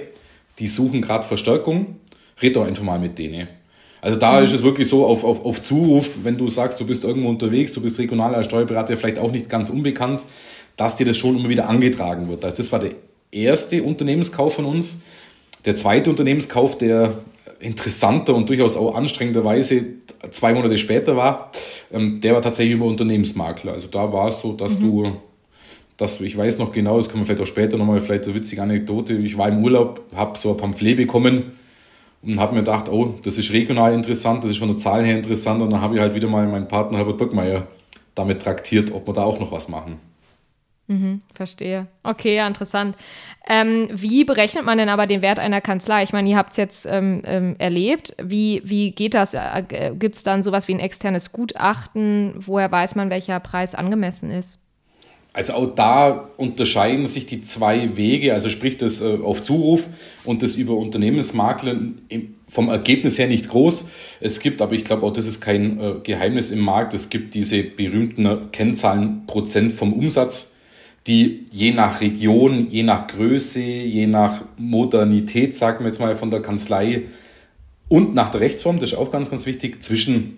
die 0.59 0.67
suchen 0.67 1.01
gerade 1.01 1.25
Verstärkung, 1.25 1.97
red 2.41 2.55
doch 2.55 2.65
einfach 2.65 2.83
mal 2.83 2.99
mit 2.99 3.17
denen. 3.17 3.47
Also 4.01 4.17
da 4.17 4.37
mhm. 4.37 4.45
ist 4.45 4.53
es 4.53 4.63
wirklich 4.63 4.87
so 4.87 5.05
auf, 5.05 5.23
auf, 5.23 5.45
auf 5.45 5.61
Zuruf, 5.61 6.09
wenn 6.23 6.37
du 6.37 6.47
sagst, 6.47 6.79
du 6.79 6.85
bist 6.85 7.03
irgendwo 7.03 7.29
unterwegs, 7.29 7.73
du 7.73 7.81
bist 7.81 7.99
regionaler 7.99 8.43
Steuerberater, 8.43 8.95
vielleicht 8.95 9.19
auch 9.19 9.31
nicht 9.31 9.49
ganz 9.49 9.69
unbekannt, 9.69 10.25
dass 10.77 10.95
dir 10.95 11.05
das 11.05 11.17
schon 11.17 11.37
immer 11.37 11.49
wieder 11.49 11.67
angetragen 11.67 12.29
wird. 12.29 12.45
Also 12.45 12.57
das 12.57 12.71
war 12.71 12.79
der 12.79 12.91
erste 13.31 13.83
Unternehmenskauf 13.83 14.53
von 14.53 14.65
uns. 14.65 15.01
Der 15.65 15.75
zweite 15.75 16.09
Unternehmenskauf, 16.09 16.77
der 16.77 17.13
interessanter 17.59 18.33
und 18.35 18.47
durchaus 18.47 18.77
auch 18.77 18.95
anstrengenderweise 18.95 19.83
zwei 20.31 20.53
Monate 20.53 20.77
später 20.77 21.17
war, 21.17 21.51
ähm, 21.91 22.21
der 22.21 22.33
war 22.33 22.41
tatsächlich 22.41 22.75
über 22.75 22.85
Unternehmensmakler. 22.85 23.73
Also 23.73 23.87
da 23.87 24.11
war 24.13 24.29
es 24.29 24.39
so, 24.39 24.53
dass 24.53 24.79
mhm. 24.79 24.83
du 24.83 25.11
dass 25.99 26.21
ich 26.21 26.37
weiß 26.37 26.59
noch 26.59 26.71
genau, 26.71 26.95
das 26.95 27.09
kann 27.09 27.17
man 27.17 27.25
vielleicht 27.25 27.41
auch 27.41 27.45
später 27.45 27.77
nochmal, 27.77 27.99
vielleicht 27.99 28.23
eine 28.23 28.33
witzige 28.33 28.63
Anekdote, 28.63 29.15
ich 29.15 29.37
war 29.37 29.49
im 29.49 29.61
Urlaub, 29.61 30.01
habe 30.15 30.37
so 30.37 30.51
ein 30.51 30.57
Pamphlet 30.57 30.95
bekommen 30.95 31.51
und 32.21 32.39
habe 32.39 32.55
mir 32.55 32.61
gedacht, 32.61 32.87
oh, 32.87 33.15
das 33.21 33.37
ist 33.37 33.51
regional 33.51 33.93
interessant, 33.93 34.45
das 34.45 34.51
ist 34.51 34.59
von 34.59 34.69
der 34.69 34.77
Zahl 34.77 35.03
her 35.03 35.17
interessant 35.17 35.61
und 35.61 35.69
dann 35.69 35.81
habe 35.81 35.95
ich 35.95 36.01
halt 36.01 36.15
wieder 36.15 36.29
mal 36.29 36.47
meinen 36.47 36.69
Partner 36.69 36.99
Herbert 36.99 37.17
Böckmeier 37.17 37.67
damit 38.15 38.41
traktiert, 38.41 38.91
ob 38.91 39.07
wir 39.07 39.13
da 39.13 39.23
auch 39.23 39.41
noch 39.41 39.51
was 39.51 39.67
machen. 39.67 39.99
Mhm, 40.87 41.19
verstehe. 41.35 41.87
Okay, 42.01 42.37
ja, 42.37 42.47
interessant. 42.47 42.95
Ähm, 43.45 43.89
wie 43.91 44.23
berechnet 44.23 44.65
man 44.65 44.77
denn 44.77 44.89
aber 44.89 45.05
den 45.05 45.21
Wert 45.21 45.37
einer 45.37 45.59
Kanzlei? 45.59 46.03
Ich 46.03 46.13
meine, 46.13 46.29
ihr 46.29 46.37
habt 46.37 46.51
es 46.51 46.57
jetzt 46.57 46.85
ähm, 46.89 47.21
ähm, 47.25 47.55
erlebt. 47.59 48.15
Wie, 48.23 48.61
wie 48.63 48.91
geht 48.91 49.13
das? 49.13 49.33
Äh, 49.33 49.91
Gibt 49.95 50.15
es 50.15 50.23
dann 50.23 50.43
sowas 50.43 50.67
wie 50.67 50.73
ein 50.73 50.79
externes 50.79 51.31
Gutachten? 51.31 52.35
Woher 52.37 52.71
weiß 52.71 52.95
man, 52.95 53.09
welcher 53.09 53.39
Preis 53.39 53.75
angemessen 53.75 54.31
ist? 54.31 54.61
Also 55.39 55.53
auch 55.53 55.73
da 55.73 56.31
unterscheiden 56.35 57.07
sich 57.07 57.25
die 57.25 57.39
zwei 57.39 57.95
Wege, 57.95 58.33
also 58.33 58.49
sprich 58.49 58.75
das 58.75 58.99
äh, 58.99 59.19
auf 59.23 59.41
Zuruf 59.41 59.85
und 60.25 60.43
das 60.43 60.57
über 60.57 60.75
Unternehmensmakler 60.75 61.77
vom 62.49 62.67
Ergebnis 62.67 63.17
her 63.17 63.27
nicht 63.27 63.47
groß. 63.47 63.87
Es 64.19 64.41
gibt, 64.41 64.61
aber 64.61 64.73
ich 64.73 64.83
glaube 64.83 65.05
auch, 65.05 65.13
das 65.13 65.27
ist 65.27 65.39
kein 65.39 65.79
äh, 65.79 65.93
Geheimnis 66.03 66.51
im 66.51 66.59
Markt, 66.59 66.93
es 66.93 67.09
gibt 67.09 67.35
diese 67.35 67.63
berühmten 67.63 68.51
Kennzahlen 68.51 69.27
Prozent 69.27 69.71
vom 69.71 69.93
Umsatz 69.93 70.57
die 71.07 71.45
je 71.51 71.71
nach 71.71 72.01
Region, 72.01 72.67
je 72.69 72.83
nach 72.83 73.07
Größe, 73.07 73.61
je 73.61 74.05
nach 74.07 74.43
Modernität, 74.57 75.55
sagen 75.55 75.79
wir 75.79 75.87
jetzt 75.87 76.01
mal 76.01 76.17
von 76.17 76.29
der 76.29 76.41
Kanzlei 76.41 77.03
und 77.87 78.13
nach 78.13 78.29
der 78.29 78.41
Rechtsform, 78.41 78.79
das 78.79 78.91
ist 78.91 78.97
auch 78.97 79.09
ganz, 79.09 79.31
ganz 79.31 79.45
wichtig, 79.45 79.81
zwischen, 79.81 80.37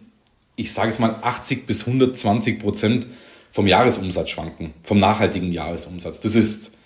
ich 0.55 0.71
sage 0.71 0.89
es 0.89 0.99
mal, 0.99 1.15
80 1.23 1.65
bis 1.65 1.87
120 1.87 2.59
Prozent 2.59 3.07
vom 3.51 3.67
Jahresumsatz 3.67 4.29
schwanken, 4.29 4.73
vom 4.83 4.99
nachhaltigen 4.99 5.51
Jahresumsatz. 5.51 6.21
Das 6.21 6.35
ist, 6.35 6.77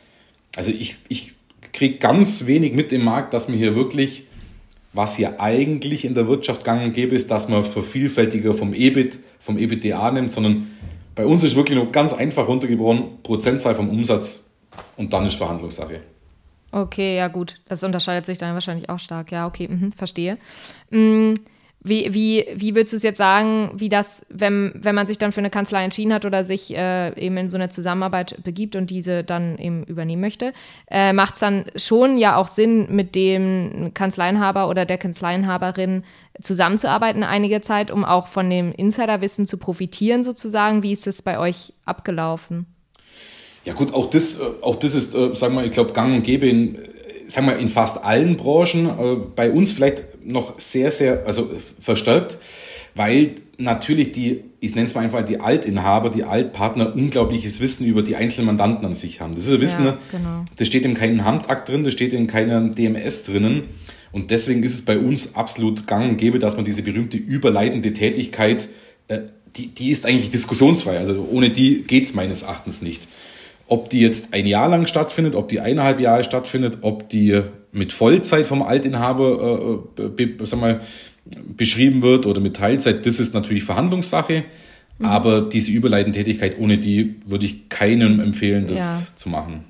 also 0.56 0.72
ich, 0.72 0.98
ich 1.08 1.34
kriege 1.72 1.98
ganz 1.98 2.46
wenig 2.48 2.74
mit 2.74 2.92
im 2.92 3.04
Markt, 3.04 3.34
dass 3.34 3.48
man 3.48 3.58
hier 3.58 3.76
wirklich, 3.76 4.26
was 4.94 5.16
hier 5.16 5.40
eigentlich 5.40 6.06
in 6.06 6.16
der 6.16 6.28
Wirtschaft 6.28 6.64
gang 6.64 6.84
und 6.84 6.94
gäbe 6.94 7.16
ist, 7.16 7.30
dass 7.30 7.50
man 7.50 7.64
vervielfältiger 7.64 8.54
vom 8.54 8.74
EBIT, 8.74 9.20
vom 9.40 9.58
EBITDA 9.58 10.12
nimmt, 10.12 10.32
sondern 10.32 10.72
bei 11.14 11.26
uns 11.26 11.44
ist 11.44 11.56
wirklich 11.56 11.78
nur 11.78 11.92
ganz 11.92 12.14
einfach 12.14 12.48
runtergebrochen, 12.48 13.22
Prozentzahl 13.24 13.76
vom 13.76 13.90
Umsatz 13.90 14.52
und 14.98 15.14
dann 15.14 15.26
ist 15.26 15.36
Verhandlungssache. 15.36 16.02
Okay, 16.72 17.16
ja 17.16 17.30
gut. 17.30 17.56
Das 17.70 17.84
unterscheidet 17.84 18.26
sich 18.26 18.38
dann 18.38 18.54
wahrscheinlich 18.54 18.90
auch 18.90 19.00
stark. 19.00 19.32
Ja, 19.32 19.48
okay, 19.48 19.68
mhm, 19.70 19.94
verstehe. 19.94 20.38
Mhm. 20.90 21.36
Wie, 21.88 22.16
wie, 22.16 22.48
wie 22.56 22.74
würdest 22.74 22.94
du 22.94 22.98
es 22.98 23.04
jetzt 23.04 23.20
sagen, 23.20 23.70
wie 23.76 23.90
das, 23.90 24.26
wenn, 24.30 24.74
wenn 24.76 24.96
man 24.96 25.06
sich 25.06 25.20
dann 25.20 25.32
für 25.32 25.40
eine 25.40 25.52
Kanzlei 25.52 25.84
entschieden 25.84 26.14
hat 26.14 26.26
oder 26.26 26.44
sich 26.44 26.76
äh, 26.76 27.10
eben 27.24 27.38
in 27.38 27.52
so 27.52 27.58
eine 27.58 27.70
Zusammenarbeit 27.70 28.44
begibt 28.44 28.76
und 28.76 28.90
diese 28.90 29.24
dann 29.24 29.60
eben 29.60 29.84
übernehmen 29.84 30.22
möchte, 30.22 30.52
äh, 30.90 31.14
macht 31.14 31.36
es 31.36 31.42
dann 31.42 31.66
schon 31.76 32.18
ja 32.18 32.38
auch 32.38 32.48
Sinn, 32.48 32.88
mit 32.90 33.14
dem 33.14 33.92
Kanzleienhaber 33.94 34.68
oder 34.68 34.86
der 34.86 34.98
Kanzleienhaberin 34.98 36.04
zusammenzuarbeiten 36.42 37.22
einige 37.22 37.62
Zeit, 37.62 37.92
um 37.92 38.04
auch 38.04 38.30
von 38.30 38.50
dem 38.50 38.72
Insiderwissen 38.72 39.46
zu 39.46 39.60
profitieren 39.60 40.24
sozusagen? 40.24 40.82
Wie 40.82 40.92
ist 40.94 41.06
es 41.06 41.22
bei 41.22 41.38
euch 41.38 41.74
abgelaufen? 41.86 42.66
Ja 43.64 43.74
gut, 43.74 43.94
auch 43.94 44.10
das, 44.10 44.40
äh, 44.40 44.44
auch 44.62 44.78
das 44.78 44.96
ist, 44.96 45.14
äh, 45.14 45.36
sagen 45.36 45.54
wir, 45.54 45.66
ich 45.66 45.72
glaube, 45.72 45.94
gang 45.94 46.16
und 46.16 46.24
gäbe 46.24 46.48
in 46.48 46.80
sagen 47.28 47.48
wir, 47.48 47.58
in 47.58 47.70
fast 47.70 48.04
allen 48.04 48.38
Branchen, 48.38 48.88
äh, 48.88 49.16
bei 49.36 49.52
uns 49.52 49.72
vielleicht 49.72 50.04
noch 50.26 50.60
sehr, 50.60 50.92
sehr, 50.92 51.26
also 51.26 51.50
verstärkt, 51.80 52.38
weil 52.96 53.36
natürlich 53.58 54.12
die, 54.12 54.44
ich 54.60 54.76
nenne 54.76 54.88
es 54.88 54.96
mal 54.96 55.02
einfach 55.02 55.24
die 55.24 55.40
Altinhaber, 55.40 56.10
die 56.10 56.24
Altpartner 56.24 56.96
unglaubliches 56.96 57.60
Wissen 57.60 57.86
über 57.86 58.02
die 58.02 58.16
einzelnen 58.16 58.48
Mandanten 58.48 58.86
an 58.86 58.96
sich 58.96 59.22
haben. 59.22 59.36
Das 59.36 59.46
ist 59.46 59.54
ein 59.54 59.62
Wissen, 59.62 59.86
ja, 59.86 59.98
genau. 60.12 60.46
das 60.56 60.68
steht 60.68 60.86
in 60.86 60.94
keinem 60.94 61.24
Handakt 61.24 61.70
drin, 61.70 61.84
das 61.84 61.94
steht 61.94 62.14
in 62.14 62.28
keinem 62.28 62.74
DMS 62.74 63.24
drinnen. 63.24 63.64
Und 64.12 64.32
deswegen 64.32 64.64
ist 64.64 64.74
es 64.74 64.82
bei 64.84 64.98
uns 64.98 65.36
absolut 65.36 65.88
gang 65.88 66.12
und 66.12 66.18
gäbe, 66.18 66.40
dass 66.40 66.56
man 66.56 66.64
diese 66.64 66.84
berühmte 66.84 67.18
überleitende 67.18 67.92
Tätigkeit, 67.94 68.70
äh, 69.10 69.20
die, 69.58 69.68
die 69.68 69.92
ist 69.92 70.06
eigentlich 70.06 70.32
diskussionsfrei. 70.32 70.98
Also 70.98 71.28
ohne 71.32 71.50
die 71.50 71.84
geht 71.84 72.06
es 72.06 72.14
meines 72.14 72.44
Erachtens 72.44 72.82
nicht. 72.82 73.08
Ob 73.68 73.90
die 73.90 74.02
jetzt 74.02 74.34
ein 74.34 74.46
Jahr 74.46 74.70
lang 74.70 74.88
stattfindet, 74.88 75.36
ob 75.36 75.50
die 75.50 75.60
eineinhalb 75.60 76.00
Jahre 76.00 76.24
stattfindet, 76.24 76.80
ob 76.82 77.10
die 77.10 77.42
mit 77.72 77.92
Vollzeit 77.92 78.46
vom 78.46 78.62
Altinhaber 78.62 79.80
äh, 79.98 80.28
sag 80.44 80.60
mal, 80.60 80.82
beschrieben 81.58 82.02
wird 82.02 82.26
oder 82.26 82.40
mit 82.40 82.56
Teilzeit, 82.56 83.06
das 83.06 83.20
ist 83.20 83.34
natürlich 83.34 83.64
Verhandlungssache. 83.64 84.44
Mhm. 85.00 85.06
Aber 85.06 85.42
diese 85.42 85.72
überleitende 85.72 86.18
Tätigkeit, 86.18 86.58
ohne 86.60 86.78
die 86.78 87.16
würde 87.26 87.46
ich 87.46 87.70
keinem 87.70 88.20
empfehlen, 88.20 88.68
das 88.68 88.80
ja. 88.80 89.02
zu 89.16 89.30
machen. 89.30 89.66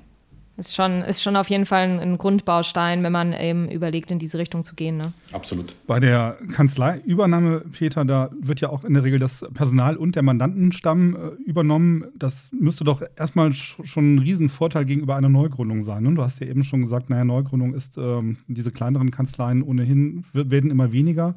Ist 0.58 0.74
schon, 0.74 1.02
ist 1.02 1.22
schon 1.22 1.36
auf 1.36 1.50
jeden 1.50 1.66
Fall 1.66 1.82
ein, 1.82 2.00
ein, 2.00 2.18
Grundbaustein, 2.18 3.02
wenn 3.02 3.12
man 3.12 3.34
eben 3.34 3.68
überlegt, 3.68 4.10
in 4.10 4.18
diese 4.18 4.38
Richtung 4.38 4.64
zu 4.64 4.74
gehen. 4.74 4.96
Ne? 4.96 5.12
Absolut. 5.32 5.74
Bei 5.86 6.00
der 6.00 6.38
Kanzleiübernahme, 6.50 7.62
Peter, 7.72 8.06
da 8.06 8.30
wird 8.40 8.62
ja 8.62 8.70
auch 8.70 8.82
in 8.84 8.94
der 8.94 9.04
Regel 9.04 9.18
das 9.18 9.44
Personal 9.52 9.98
und 9.98 10.16
der 10.16 10.22
Mandantenstamm 10.22 11.14
äh, 11.14 11.42
übernommen. 11.42 12.06
Das 12.14 12.50
müsste 12.58 12.84
doch 12.84 13.02
erstmal 13.16 13.52
schon 13.52 14.14
ein 14.14 14.18
Riesenvorteil 14.20 14.86
gegenüber 14.86 15.16
einer 15.16 15.28
Neugründung 15.28 15.84
sein. 15.84 16.04
Ne? 16.04 16.14
Du 16.14 16.22
hast 16.22 16.40
ja 16.40 16.46
eben 16.46 16.64
schon 16.64 16.80
gesagt, 16.80 17.10
naja, 17.10 17.24
Neugründung 17.24 17.74
ist, 17.74 17.98
ähm, 17.98 18.38
diese 18.48 18.70
kleineren 18.70 19.10
Kanzleien 19.10 19.62
ohnehin 19.62 20.24
werden 20.32 20.70
immer 20.70 20.90
weniger. 20.90 21.34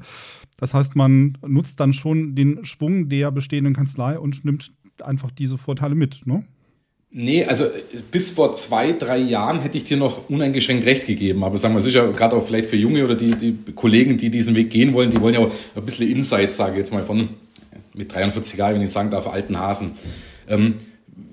Das 0.55 0.73
heißt, 0.73 0.95
man 0.95 1.37
nutzt 1.45 1.81
dann 1.81 1.91
schon 1.91 2.35
den 2.35 2.63
Schwung 2.63 3.09
der 3.09 3.31
bestehenden 3.31 3.73
Kanzlei 3.73 4.17
und 4.17 4.45
nimmt 4.45 4.71
einfach 5.03 5.31
diese 5.31 5.57
Vorteile 5.57 5.95
mit. 5.95 6.25
Ne? 6.25 6.45
Nee, 7.11 7.43
also 7.45 7.65
bis 8.11 8.29
vor 8.29 8.53
zwei, 8.53 8.91
drei 8.91 9.17
Jahren 9.17 9.61
hätte 9.61 9.77
ich 9.77 9.83
dir 9.83 9.97
noch 9.97 10.29
uneingeschränkt 10.29 10.85
recht 10.85 11.07
gegeben. 11.07 11.43
Aber 11.43 11.57
sagen 11.57 11.73
wir 11.73 11.81
sicher, 11.81 12.11
gerade 12.11 12.35
auch 12.35 12.45
vielleicht 12.45 12.67
für 12.67 12.75
Junge 12.75 13.03
oder 13.03 13.15
die, 13.15 13.33
die 13.33 13.57
Kollegen, 13.73 14.17
die 14.17 14.29
diesen 14.29 14.55
Weg 14.55 14.69
gehen 14.69 14.93
wollen, 14.93 15.09
die 15.09 15.19
wollen 15.19 15.33
ja 15.33 15.39
auch 15.39 15.51
ein 15.75 15.85
bisschen 15.85 16.07
Insight, 16.07 16.53
sage 16.53 16.73
ich 16.73 16.77
jetzt 16.77 16.93
mal, 16.93 17.03
von 17.03 17.29
mit 17.95 18.13
43 18.13 18.59
Jahren, 18.59 18.75
wenn 18.75 18.81
ich 18.83 18.91
sagen 18.91 19.09
darf, 19.09 19.27
alten 19.27 19.59
Hasen. 19.59 19.91
Ähm, 20.47 20.75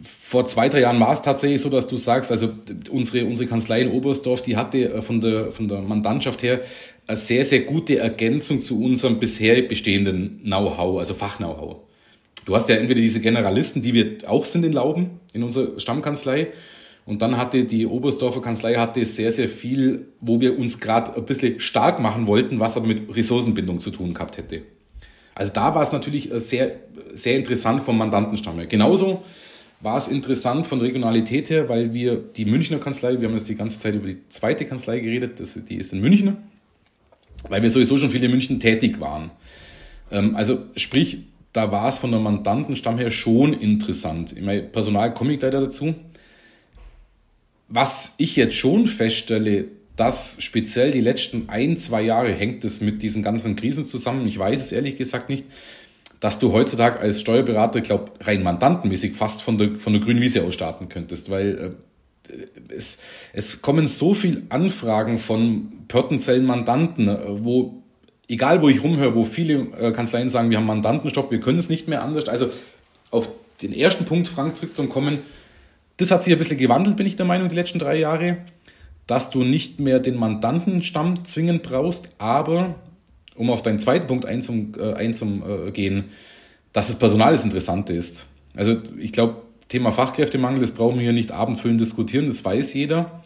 vor 0.03 0.47
zwei, 0.47 0.69
drei 0.69 0.81
Jahren 0.81 0.99
war 0.99 1.13
es 1.13 1.21
tatsächlich 1.21 1.61
so, 1.61 1.69
dass 1.69 1.87
du 1.87 1.97
sagst, 1.97 2.31
also 2.33 2.49
unsere, 2.91 3.27
unsere 3.27 3.49
Kanzlei 3.49 3.83
in 3.83 3.91
Oberstdorf, 3.91 4.41
die 4.41 4.57
hatte 4.57 4.95
äh, 4.95 5.03
von 5.03 5.21
der, 5.21 5.53
von 5.53 5.69
der 5.69 5.83
Mandantschaft 5.83 6.43
her 6.43 6.63
eine 7.07 7.17
sehr, 7.19 7.45
sehr 7.45 7.61
gute 7.61 7.99
Ergänzung 7.99 8.63
zu 8.63 8.83
unserem 8.83 9.21
bisher 9.21 9.61
bestehenden 9.63 10.41
Know-how, 10.43 10.99
also 10.99 11.13
Fach-Know-how. 11.13 11.77
Du 12.47 12.55
hast 12.55 12.69
ja 12.69 12.77
entweder 12.77 13.01
diese 13.01 13.21
Generalisten, 13.21 13.83
die 13.83 13.93
wir 13.93 14.29
auch 14.29 14.47
sind 14.47 14.65
in 14.65 14.73
Lauben, 14.73 15.21
in 15.37 15.45
unserer 15.45 15.79
Stammkanzlei. 15.79 16.49
Und 17.05 17.23
dann 17.23 17.37
hatte 17.37 17.65
die 17.65 17.87
Oberstdorfer 17.87 18.43
Kanzlei 18.43 18.75
hatte 18.75 19.07
sehr, 19.07 19.31
sehr 19.31 19.49
viel, 19.49 20.09
wo 20.21 20.41
wir 20.41 20.59
uns 20.59 20.81
gerade 20.81 21.15
ein 21.15 21.25
bisschen 21.25 21.61
stark 21.61 22.01
machen 22.01 22.27
wollten, 22.27 22.59
was 22.59 22.77
aber 22.77 22.89
mit 22.89 23.15
Ressourcenbindung 23.15 23.79
zu 23.79 23.91
tun 23.91 24.13
gehabt 24.13 24.39
hätte. 24.39 24.63
Also 25.37 25.53
da 25.53 25.75
war 25.75 25.83
es 25.83 25.93
natürlich 25.93 26.33
äh, 26.33 26.41
sehr, 26.41 26.73
sehr 27.15 27.37
interessant 27.37 27.83
vom 27.83 27.97
Mandantenstamm 27.97 28.57
her. 28.57 28.67
Genauso 28.67 29.23
war 29.81 29.97
es 29.97 30.09
interessant 30.09 30.67
von 30.67 30.81
Regionalität 30.81 31.51
her, 31.51 31.69
weil 31.69 31.93
wir 31.93 32.17
die 32.17 32.47
Münchner 32.47 32.79
Kanzlei, 32.79 33.21
wir 33.21 33.29
haben 33.29 33.37
jetzt 33.37 33.49
die 33.49 33.55
ganze 33.55 33.79
Zeit 33.79 33.95
über 33.95 34.09
die 34.09 34.19
zweite 34.29 34.65
Kanzlei 34.65 34.99
geredet, 34.99 35.39
das, 35.39 35.57
die 35.69 35.77
ist 35.77 35.93
in 35.93 36.01
München, 36.01 36.39
weil 37.49 37.63
wir 37.63 37.71
sowieso 37.71 37.99
schon 37.99 38.11
viele 38.11 38.25
in 38.25 38.33
München 38.33 38.59
tätig 38.59 38.99
waren. 38.99 39.31
Ähm, 40.11 40.35
also 40.35 40.59
sprich, 40.75 41.19
da 41.57 41.73
war 41.73 41.89
es 41.89 41.99
von 41.99 42.11
der 42.11 42.21
Mandantenstamm 42.21 42.99
her 42.99 43.11
schon 43.11 43.55
interessant. 43.55 44.35
Ich 44.37 44.73
Personal 44.73 45.15
komme 45.15 45.33
ich 45.33 45.41
leider 45.41 45.63
dazu. 45.63 45.95
Was 47.69 48.15
ich 48.19 48.37
jetzt 48.37 48.55
schon 48.55 48.87
feststelle, 48.87 49.65
dass 49.97 50.37
speziell 50.41 50.93
die 50.93 51.01
letzten 51.01 51.49
ein, 51.49 51.79
zwei 51.79 52.03
Jahre 52.03 52.33
hängt 52.33 52.65
es 52.65 52.83
mit 52.83 53.03
diesen 53.03 53.23
ganzen 53.23 53.57
Krisen 53.57 53.87
zusammen. 53.87 54.29
Ich 54.29 54.39
weiß 54.39 54.61
es 54.61 54.73
ehrlich 54.73 54.97
gesagt 54.97 55.31
nicht, 55.31 55.47
dass 56.21 56.39
du 56.39 56.53
heutzutage 56.53 57.01
als 57.01 57.23
Steuerberater, 57.23 57.79
ich 57.79 57.85
glaube, 57.85 58.13
rein 58.21 58.43
mandantenmäßig 58.43 59.15
fast 59.15 59.41
von 59.43 59.57
der, 59.57 59.77
von 59.77 59.95
der 59.95 60.03
grünen 60.03 60.21
Wiese 60.21 60.45
aus 60.45 60.53
starten 60.53 60.91
könntest, 60.91 61.31
weil 61.31 61.77
äh, 62.29 62.75
es, 62.75 63.01
es 63.33 63.63
kommen 63.63 63.89
so 63.89 64.13
viele 64.13 64.43
Anfragen 64.51 65.19
von 65.19 65.73
potenziellen 65.89 66.45
Mandanten, 66.45 67.09
äh, 67.09 67.19
wo 67.27 67.83
egal 68.29 68.63
wo 68.63 68.69
ich 68.69 68.83
rumhöre, 68.83 69.15
wo 69.15 69.25
viele 69.25 69.69
äh, 69.79 69.93
Kanzleien 69.93 70.29
sagen, 70.29 70.51
wir 70.51 70.59
haben 70.59 70.67
Mandantenstopp, 70.67 71.31
wir 71.31 71.41
können 71.41 71.59
es 71.59 71.69
nicht 71.69 71.89
mehr 71.89 72.03
anders. 72.03 72.29
Also 72.29 72.51
auf 73.11 73.29
den 73.63 73.73
ersten 73.73 74.05
Punkt, 74.05 74.29
Frank, 74.29 74.57
zurückzukommen, 74.57 75.19
das 75.97 76.11
hat 76.11 76.23
sich 76.23 76.33
ein 76.33 76.39
bisschen 76.39 76.59
gewandelt, 76.59 76.97
bin 76.97 77.07
ich 77.07 77.17
der 77.17 77.27
Meinung, 77.27 77.49
die 77.49 77.55
letzten 77.55 77.79
drei 77.79 77.99
Jahre, 77.99 78.39
dass 79.07 79.31
du 79.31 79.45
nicht 79.45 79.81
mehr 79.81 80.01
den 80.01 80.17
Mandantenstamm 80.17 81.25
zwingend 81.25 81.63
brauchst, 81.63 82.11
aber 82.19 82.75
um 83.35 83.51
auf 83.51 83.63
deinen 83.63 83.79
zweiten 83.79 84.07
Punkt 84.07 84.27
einzugehen, 84.27 84.75
äh, 84.79 84.95
einzugehen, 84.95 86.05
dass 86.73 86.89
das 86.89 86.99
Personal 86.99 87.33
das 87.33 87.45
Interessante 87.45 87.93
ist. 87.93 88.27
Also 88.55 88.77
ich 88.99 89.13
glaube, 89.13 89.43
Thema 89.69 89.93
Fachkräftemangel, 89.93 90.61
das 90.61 90.73
brauchen 90.73 90.97
wir 90.97 91.05
hier 91.05 91.13
nicht 91.13 91.33
abendfüllend 91.33 91.81
diskutieren, 91.81 92.27
das 92.27 92.45
weiß 92.45 92.75
jeder. 92.75 93.23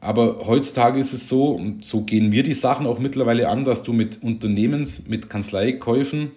Aber 0.00 0.46
heutzutage 0.46 0.98
ist 0.98 1.12
es 1.12 1.28
so, 1.28 1.50
und 1.50 1.84
so 1.84 2.02
gehen 2.02 2.30
wir 2.30 2.42
die 2.42 2.54
Sachen 2.54 2.86
auch 2.86 2.98
mittlerweile 2.98 3.48
an, 3.48 3.64
dass 3.64 3.82
du 3.82 3.92
mit 3.92 4.22
Unternehmens-, 4.22 5.08
mit 5.08 5.28
Kanzleikäufen, 5.28 6.30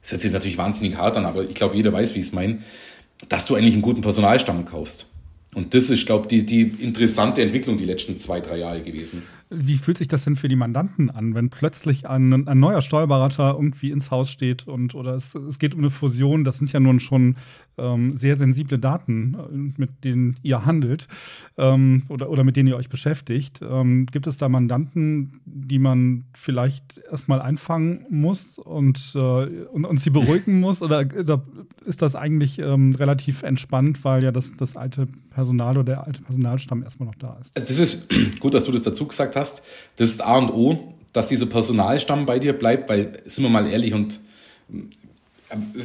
das 0.00 0.12
hört 0.12 0.20
sich 0.20 0.32
natürlich 0.32 0.58
wahnsinnig 0.58 0.96
hart 0.96 1.16
an, 1.16 1.24
aber 1.24 1.44
ich 1.44 1.54
glaube, 1.54 1.76
jeder 1.76 1.92
weiß, 1.92 2.14
wie 2.14 2.20
ich 2.20 2.26
es 2.26 2.32
meine, 2.32 2.58
dass 3.28 3.46
du 3.46 3.54
eigentlich 3.54 3.74
einen 3.74 3.82
guten 3.82 4.02
Personalstamm 4.02 4.64
kaufst. 4.64 5.06
Und 5.54 5.74
das 5.74 5.90
ist, 5.90 6.06
glaube 6.06 6.24
ich, 6.24 6.46
die, 6.46 6.46
die 6.46 6.82
interessante 6.82 7.42
Entwicklung 7.42 7.76
die 7.76 7.84
letzten 7.84 8.16
zwei, 8.16 8.40
drei 8.40 8.56
Jahre 8.56 8.80
gewesen. 8.80 9.22
Wie 9.50 9.76
fühlt 9.76 9.98
sich 9.98 10.08
das 10.08 10.24
denn 10.24 10.34
für 10.34 10.48
die 10.48 10.56
Mandanten 10.56 11.10
an, 11.10 11.34
wenn 11.34 11.50
plötzlich 11.50 12.08
ein, 12.08 12.48
ein 12.48 12.58
neuer 12.58 12.80
Steuerberater 12.80 13.52
irgendwie 13.52 13.90
ins 13.90 14.10
Haus 14.10 14.30
steht 14.30 14.66
und 14.66 14.94
oder 14.94 15.14
es, 15.14 15.34
es 15.34 15.58
geht 15.58 15.74
um 15.74 15.80
eine 15.80 15.90
Fusion, 15.90 16.44
das 16.44 16.56
sind 16.56 16.72
ja 16.72 16.80
nun 16.80 17.00
schon 17.00 17.36
ähm, 17.78 18.16
sehr 18.18 18.36
sensible 18.36 18.78
Daten, 18.78 19.34
äh, 19.34 19.80
mit 19.80 20.04
denen 20.04 20.36
ihr 20.42 20.64
handelt 20.64 21.08
ähm, 21.56 22.02
oder, 22.08 22.30
oder 22.30 22.44
mit 22.44 22.56
denen 22.56 22.68
ihr 22.68 22.76
euch 22.76 22.88
beschäftigt. 22.88 23.60
Ähm, 23.62 24.06
gibt 24.06 24.26
es 24.26 24.36
da 24.36 24.48
Mandanten, 24.48 25.40
die 25.44 25.78
man 25.78 26.24
vielleicht 26.34 26.98
erstmal 27.10 27.40
einfangen 27.40 28.06
muss 28.10 28.58
und, 28.58 29.12
äh, 29.14 29.18
und, 29.18 29.84
und, 29.84 30.00
sie 30.00 30.10
beruhigen 30.10 30.60
muss? 30.60 30.82
Oder, 30.82 31.06
oder 31.18 31.42
ist 31.84 32.02
das 32.02 32.14
eigentlich 32.14 32.58
ähm, 32.58 32.94
relativ 32.94 33.42
entspannt, 33.42 34.04
weil 34.04 34.22
ja 34.22 34.32
das, 34.32 34.52
das 34.56 34.76
alte 34.76 35.08
Personal 35.30 35.76
oder 35.78 35.84
der 35.84 36.06
alte 36.06 36.22
Personalstamm 36.22 36.82
erstmal 36.82 37.06
noch 37.06 37.16
da 37.16 37.38
ist? 37.40 37.56
Also 37.56 37.68
das 37.68 37.78
ist 37.78 38.08
gut, 38.40 38.54
dass 38.54 38.64
du 38.64 38.72
das 38.72 38.82
dazu 38.82 39.06
gesagt 39.06 39.36
hast. 39.36 39.62
Das 39.96 40.10
ist 40.10 40.22
A 40.22 40.38
und 40.38 40.50
O, 40.50 40.94
dass 41.12 41.28
dieser 41.28 41.46
Personalstamm 41.46 42.26
bei 42.26 42.38
dir 42.38 42.52
bleibt, 42.52 42.88
weil, 42.88 43.12
sind 43.26 43.44
wir 43.44 43.50
mal 43.50 43.66
ehrlich 43.66 43.94
und 43.94 44.20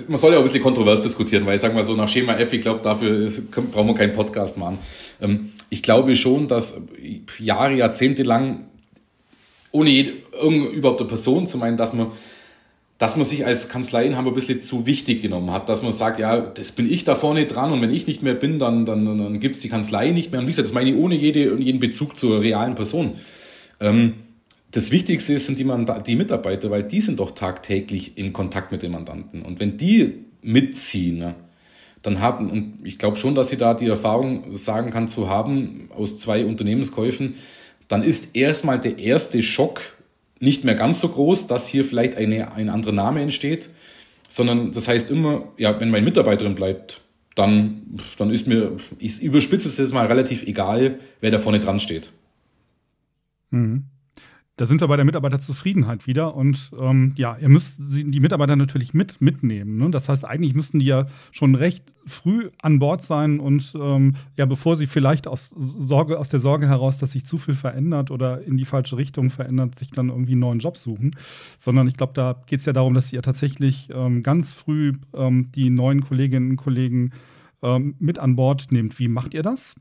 man 0.07 0.17
soll 0.17 0.31
ja 0.31 0.37
auch 0.37 0.41
ein 0.41 0.45
bisschen 0.45 0.63
kontrovers 0.63 1.01
diskutieren, 1.01 1.45
weil 1.45 1.55
ich 1.55 1.61
sage 1.61 1.73
mal 1.73 1.83
so 1.83 1.95
nach 1.95 2.07
Schema 2.07 2.35
F, 2.35 2.53
ich 2.53 2.61
glaube, 2.61 2.81
dafür 2.81 3.31
brauchen 3.71 3.87
wir 3.87 3.95
keinen 3.95 4.13
Podcast 4.13 4.57
machen. 4.57 4.77
Ähm, 5.21 5.51
ich 5.69 5.83
glaube 5.83 6.15
schon, 6.15 6.47
dass 6.47 6.81
Jahre, 7.39 7.75
Jahrzehnte 7.75 8.23
lang, 8.23 8.67
ohne 9.71 9.89
jede, 9.89 10.13
überhaupt 10.73 11.01
eine 11.01 11.07
Person 11.09 11.47
zu 11.47 11.57
meinen, 11.57 11.77
dass 11.77 11.93
man, 11.93 12.07
dass 12.97 13.15
man 13.15 13.25
sich 13.25 13.45
als 13.45 13.69
Kanzleien 13.69 14.15
haben 14.15 14.27
ein 14.27 14.33
bisschen 14.33 14.61
zu 14.61 14.85
wichtig 14.85 15.21
genommen 15.21 15.51
hat, 15.51 15.69
dass 15.69 15.83
man 15.83 15.91
sagt, 15.91 16.19
ja, 16.19 16.39
das 16.39 16.71
bin 16.71 16.91
ich 16.91 17.03
da 17.03 17.15
vorne 17.15 17.45
dran 17.45 17.71
und 17.71 17.81
wenn 17.81 17.93
ich 17.93 18.07
nicht 18.07 18.23
mehr 18.23 18.33
bin, 18.33 18.59
dann, 18.59 18.85
dann, 18.85 19.05
dann 19.05 19.39
gibt 19.39 19.55
es 19.55 19.61
die 19.61 19.69
Kanzlei 19.69 20.11
nicht 20.11 20.31
mehr. 20.31 20.39
Und 20.39 20.47
wie 20.47 20.51
gesagt, 20.51 20.67
das 20.67 20.73
meine 20.73 20.89
ich 20.89 20.95
ohne 20.95 21.15
jede, 21.15 21.55
jeden 21.57 21.79
Bezug 21.79 22.17
zur 22.17 22.41
realen 22.41 22.75
Person. 22.75 23.15
Ähm, 23.79 24.13
das 24.71 24.91
Wichtigste 24.91 25.37
sind 25.39 25.59
die, 25.59 25.65
die 26.05 26.15
Mitarbeiter, 26.15 26.69
weil 26.69 26.83
die 26.83 27.01
sind 27.01 27.19
doch 27.19 27.31
tagtäglich 27.31 28.17
in 28.17 28.33
Kontakt 28.33 28.71
mit 28.71 28.83
den 28.83 28.91
Mandanten. 28.91 29.41
Und 29.41 29.59
wenn 29.59 29.77
die 29.77 30.25
mitziehen, 30.41 31.19
ne, 31.19 31.35
dann 32.01 32.19
haben, 32.19 32.49
und 32.49 32.79
ich 32.83 32.99
glaube 32.99 33.17
schon, 33.17 33.35
dass 33.35 33.49
sie 33.49 33.57
da 33.57 33.73
die 33.73 33.87
Erfahrung 33.87 34.55
sagen 34.55 34.91
kann 34.91 35.07
zu 35.07 35.29
haben 35.29 35.89
aus 35.95 36.19
zwei 36.19 36.45
Unternehmenskäufen, 36.45 37.35
dann 37.87 38.03
ist 38.03 38.35
erstmal 38.35 38.79
der 38.79 38.97
erste 38.99 39.41
Schock 39.41 39.81
nicht 40.39 40.63
mehr 40.63 40.75
ganz 40.75 40.99
so 40.99 41.09
groß, 41.09 41.47
dass 41.47 41.67
hier 41.67 41.83
vielleicht 41.83 42.15
eine, 42.15 42.53
ein 42.53 42.69
anderer 42.69 42.91
Name 42.91 43.21
entsteht, 43.21 43.69
sondern 44.29 44.71
das 44.71 44.87
heißt 44.87 45.09
immer, 45.09 45.51
ja, 45.57 45.79
wenn 45.79 45.89
mein 45.89 46.03
Mitarbeiterin 46.03 46.55
bleibt, 46.55 47.01
dann, 47.35 47.99
dann 48.17 48.31
ist 48.31 48.47
mir, 48.47 48.77
ich 48.99 49.21
überspitze 49.21 49.67
es 49.67 49.77
jetzt 49.77 49.93
mal 49.93 50.05
relativ 50.05 50.43
egal, 50.43 50.99
wer 51.21 51.31
da 51.31 51.39
vorne 51.39 51.59
dran 51.59 51.79
steht. 51.79 52.11
Mhm. 53.51 53.85
Da 54.57 54.65
sind 54.65 54.81
wir 54.81 54.87
bei 54.87 54.95
der 54.95 55.05
Mitarbeiterzufriedenheit 55.05 56.07
wieder. 56.07 56.35
Und 56.35 56.71
ähm, 56.79 57.13
ja, 57.15 57.37
ihr 57.39 57.47
müsst 57.47 57.75
die 57.79 58.19
Mitarbeiter 58.19 58.55
natürlich 58.55 58.93
mit, 58.93 59.21
mitnehmen. 59.21 59.77
Ne? 59.77 59.91
Das 59.91 60.09
heißt, 60.09 60.25
eigentlich 60.25 60.55
müssten 60.55 60.79
die 60.79 60.87
ja 60.87 61.05
schon 61.31 61.53
recht 61.53 61.83
früh 62.07 62.49
an 62.61 62.79
Bord 62.79 63.03
sein 63.03 63.39
und 63.39 63.73
ähm, 63.79 64.15
ja, 64.35 64.45
bevor 64.45 64.75
sie 64.75 64.87
vielleicht 64.87 65.27
aus 65.27 65.49
Sorge, 65.49 66.17
aus 66.17 66.29
der 66.29 66.39
Sorge 66.39 66.67
heraus, 66.67 66.97
dass 66.97 67.11
sich 67.11 67.25
zu 67.25 67.37
viel 67.37 67.53
verändert 67.53 68.11
oder 68.11 68.41
in 68.41 68.57
die 68.57 68.65
falsche 68.65 68.97
Richtung 68.97 69.29
verändert, 69.29 69.77
sich 69.77 69.91
dann 69.91 70.09
irgendwie 70.09 70.31
einen 70.31 70.41
neuen 70.41 70.59
Job 70.59 70.77
suchen. 70.77 71.11
Sondern 71.59 71.87
ich 71.87 71.95
glaube, 71.95 72.13
da 72.15 72.41
geht 72.47 72.59
es 72.59 72.65
ja 72.65 72.73
darum, 72.73 72.93
dass 72.93 73.13
ihr 73.13 73.21
tatsächlich 73.21 73.89
ähm, 73.93 74.23
ganz 74.23 74.53
früh 74.53 74.93
ähm, 75.13 75.51
die 75.53 75.69
neuen 75.69 76.01
Kolleginnen 76.01 76.51
und 76.51 76.57
Kollegen 76.57 77.11
ähm, 77.61 77.95
mit 77.99 78.17
an 78.17 78.35
Bord 78.35 78.71
nehmt. 78.71 78.97
Wie 78.97 79.07
macht 79.07 79.33
ihr 79.33 79.43
das? 79.43 79.75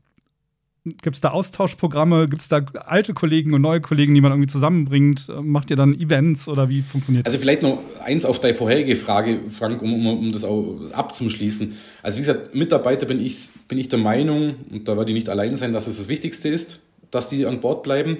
Gibt 1.01 1.15
es 1.15 1.21
da 1.21 1.31
Austauschprogramme? 1.31 2.29
Gibt 2.29 2.41
es 2.41 2.47
da 2.47 2.65
alte 2.85 3.13
Kollegen 3.13 3.53
und 3.53 3.61
neue 3.61 3.81
Kollegen, 3.81 4.13
die 4.13 4.21
man 4.21 4.31
irgendwie 4.31 4.49
zusammenbringt? 4.49 5.27
Macht 5.41 5.69
ihr 5.69 5.75
dann 5.75 5.99
Events 5.99 6.47
oder 6.47 6.69
wie 6.69 6.81
funktioniert 6.81 7.25
das? 7.25 7.33
Also 7.33 7.41
vielleicht 7.41 7.63
noch 7.63 7.79
eins 8.03 8.25
auf 8.25 8.39
deine 8.39 8.53
vorherige 8.53 8.95
Frage, 8.95 9.41
Frank, 9.49 9.81
um, 9.81 9.93
um, 9.93 10.19
um 10.19 10.31
das 10.31 10.43
auch 10.43 10.79
abzuschließen. 10.93 11.75
Also 12.03 12.17
wie 12.17 12.21
gesagt, 12.21 12.55
Mitarbeiter 12.55 13.05
bin 13.05 13.19
ich, 13.19 13.49
bin 13.67 13.77
ich 13.77 13.89
der 13.89 13.99
Meinung, 13.99 14.55
und 14.69 14.87
da 14.87 14.95
werde 14.97 15.11
ich 15.11 15.15
nicht 15.15 15.29
allein 15.29 15.55
sein, 15.55 15.73
dass 15.73 15.87
es 15.87 15.97
das 15.97 16.07
Wichtigste 16.07 16.49
ist, 16.49 16.79
dass 17.11 17.29
die 17.29 17.45
an 17.45 17.59
Bord 17.59 17.83
bleiben. 17.83 18.17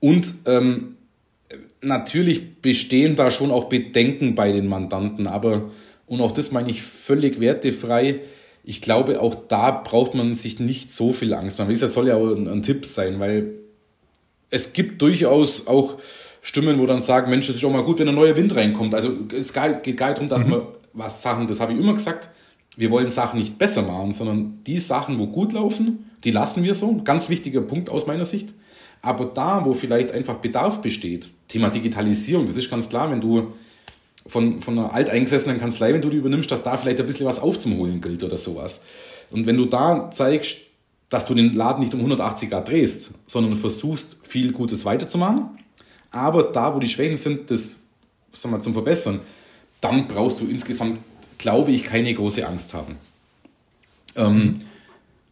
Und 0.00 0.34
ähm, 0.46 0.96
natürlich 1.82 2.56
bestehen 2.62 3.16
da 3.16 3.30
schon 3.30 3.50
auch 3.50 3.64
Bedenken 3.64 4.34
bei 4.34 4.52
den 4.52 4.66
Mandanten, 4.68 5.26
aber, 5.26 5.70
und 6.06 6.20
auch 6.20 6.32
das 6.32 6.52
meine 6.52 6.70
ich 6.70 6.82
völlig 6.82 7.40
wertefrei, 7.40 8.20
ich 8.70 8.80
glaube, 8.80 9.20
auch 9.20 9.34
da 9.48 9.72
braucht 9.72 10.14
man 10.14 10.36
sich 10.36 10.60
nicht 10.60 10.92
so 10.92 11.12
viel 11.12 11.34
Angst 11.34 11.58
machen. 11.58 11.76
Das 11.76 11.92
soll 11.92 12.06
ja 12.06 12.14
auch 12.14 12.28
ein, 12.28 12.46
ein 12.46 12.62
Tipp 12.62 12.86
sein, 12.86 13.18
weil 13.18 13.54
es 14.48 14.72
gibt 14.72 15.02
durchaus 15.02 15.66
auch 15.66 15.98
Stimmen, 16.40 16.78
wo 16.78 16.86
dann 16.86 17.00
sagen, 17.00 17.30
Mensch, 17.30 17.48
es 17.48 17.56
ist 17.56 17.64
auch 17.64 17.72
mal 17.72 17.82
gut, 17.82 17.98
wenn 17.98 18.08
ein 18.08 18.14
neuer 18.14 18.36
Wind 18.36 18.54
reinkommt. 18.54 18.94
Also 18.94 19.10
es 19.36 19.52
geht 19.52 19.96
gar 19.96 20.14
darum, 20.14 20.28
dass 20.28 20.44
mhm. 20.44 20.50
man 20.50 20.62
was 20.92 21.20
Sachen, 21.20 21.48
das 21.48 21.58
habe 21.58 21.72
ich 21.72 21.80
immer 21.80 21.94
gesagt, 21.94 22.30
wir 22.76 22.92
wollen 22.92 23.10
Sachen 23.10 23.40
nicht 23.40 23.58
besser 23.58 23.82
machen, 23.82 24.12
sondern 24.12 24.60
die 24.64 24.78
Sachen, 24.78 25.18
wo 25.18 25.26
gut 25.26 25.52
laufen, 25.52 26.08
die 26.22 26.30
lassen 26.30 26.62
wir 26.62 26.74
so. 26.74 27.02
Ganz 27.02 27.28
wichtiger 27.28 27.62
Punkt 27.62 27.90
aus 27.90 28.06
meiner 28.06 28.24
Sicht. 28.24 28.54
Aber 29.02 29.24
da, 29.24 29.64
wo 29.64 29.74
vielleicht 29.74 30.12
einfach 30.12 30.36
Bedarf 30.36 30.80
besteht, 30.80 31.30
Thema 31.48 31.70
Digitalisierung, 31.70 32.46
das 32.46 32.56
ist 32.56 32.70
ganz 32.70 32.88
klar, 32.88 33.10
wenn 33.10 33.20
du 33.20 33.52
von, 34.30 34.62
von 34.62 34.78
einer 34.78 34.94
alteingesessenen 34.94 35.58
Kanzlei, 35.58 35.92
wenn 35.92 36.02
du 36.02 36.08
die 36.08 36.16
übernimmst, 36.16 36.50
dass 36.50 36.62
da 36.62 36.76
vielleicht 36.76 37.00
ein 37.00 37.06
bisschen 37.06 37.26
was 37.26 37.40
aufzuholen 37.40 38.00
gilt 38.00 38.22
oder 38.22 38.36
sowas. 38.36 38.82
Und 39.30 39.46
wenn 39.46 39.56
du 39.56 39.66
da 39.66 40.10
zeigst, 40.10 40.58
dass 41.08 41.26
du 41.26 41.34
den 41.34 41.54
Laden 41.54 41.82
nicht 41.82 41.92
um 41.92 42.00
180 42.00 42.50
Grad 42.50 42.68
drehst, 42.68 43.10
sondern 43.26 43.56
versuchst, 43.56 44.18
viel 44.22 44.52
Gutes 44.52 44.84
weiterzumachen, 44.84 45.58
aber 46.12 46.44
da, 46.44 46.74
wo 46.74 46.78
die 46.78 46.88
Schwächen 46.88 47.16
sind, 47.16 47.50
das 47.50 47.84
sagen 48.32 48.54
wir, 48.54 48.60
zum 48.60 48.72
Verbessern, 48.72 49.20
dann 49.80 50.06
brauchst 50.06 50.40
du 50.40 50.46
insgesamt, 50.46 50.98
glaube 51.38 51.72
ich, 51.72 51.82
keine 51.82 52.14
große 52.14 52.46
Angst 52.46 52.72
haben. 52.74 52.96
Ähm, 54.14 54.54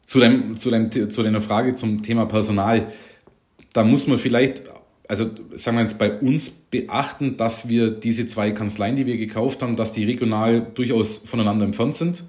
zu, 0.04 0.18
deinem, 0.18 0.56
zu, 0.56 0.70
deinem, 0.70 0.90
zu 0.90 1.22
deiner 1.22 1.40
Frage 1.40 1.74
zum 1.74 2.02
Thema 2.02 2.26
Personal, 2.26 2.92
da 3.72 3.84
muss 3.84 4.08
man 4.08 4.18
vielleicht 4.18 4.64
also 5.08 5.30
sagen 5.56 5.78
wir 5.78 5.82
jetzt 5.82 5.98
bei 5.98 6.12
uns 6.12 6.50
beachten, 6.50 7.38
dass 7.38 7.68
wir 7.68 7.90
diese 7.90 8.26
zwei 8.26 8.50
Kanzleien, 8.52 8.94
die 8.94 9.06
wir 9.06 9.16
gekauft 9.16 9.62
haben, 9.62 9.74
dass 9.74 9.92
die 9.92 10.04
regional 10.04 10.60
durchaus 10.74 11.16
voneinander 11.16 11.64
entfernt 11.64 11.94
sind. 11.94 12.24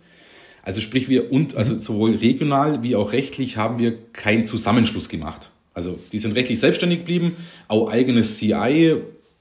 Also 0.64 0.80
sprich 0.80 1.10
wir 1.10 1.32
und 1.32 1.56
also 1.56 1.76
mhm. 1.76 1.82
sowohl 1.82 2.16
regional 2.16 2.82
wie 2.82 2.96
auch 2.96 3.12
rechtlich 3.12 3.58
haben 3.58 3.80
wir 3.80 3.98
keinen 4.14 4.46
Zusammenschluss 4.46 5.10
gemacht. 5.10 5.50
Also 5.74 6.00
die 6.12 6.20
sind 6.20 6.36
rechtlich 6.36 6.60
selbstständig 6.60 7.00
geblieben, 7.00 7.36
auch 7.68 7.90
eigenes 7.90 8.38
CI, 8.38 8.96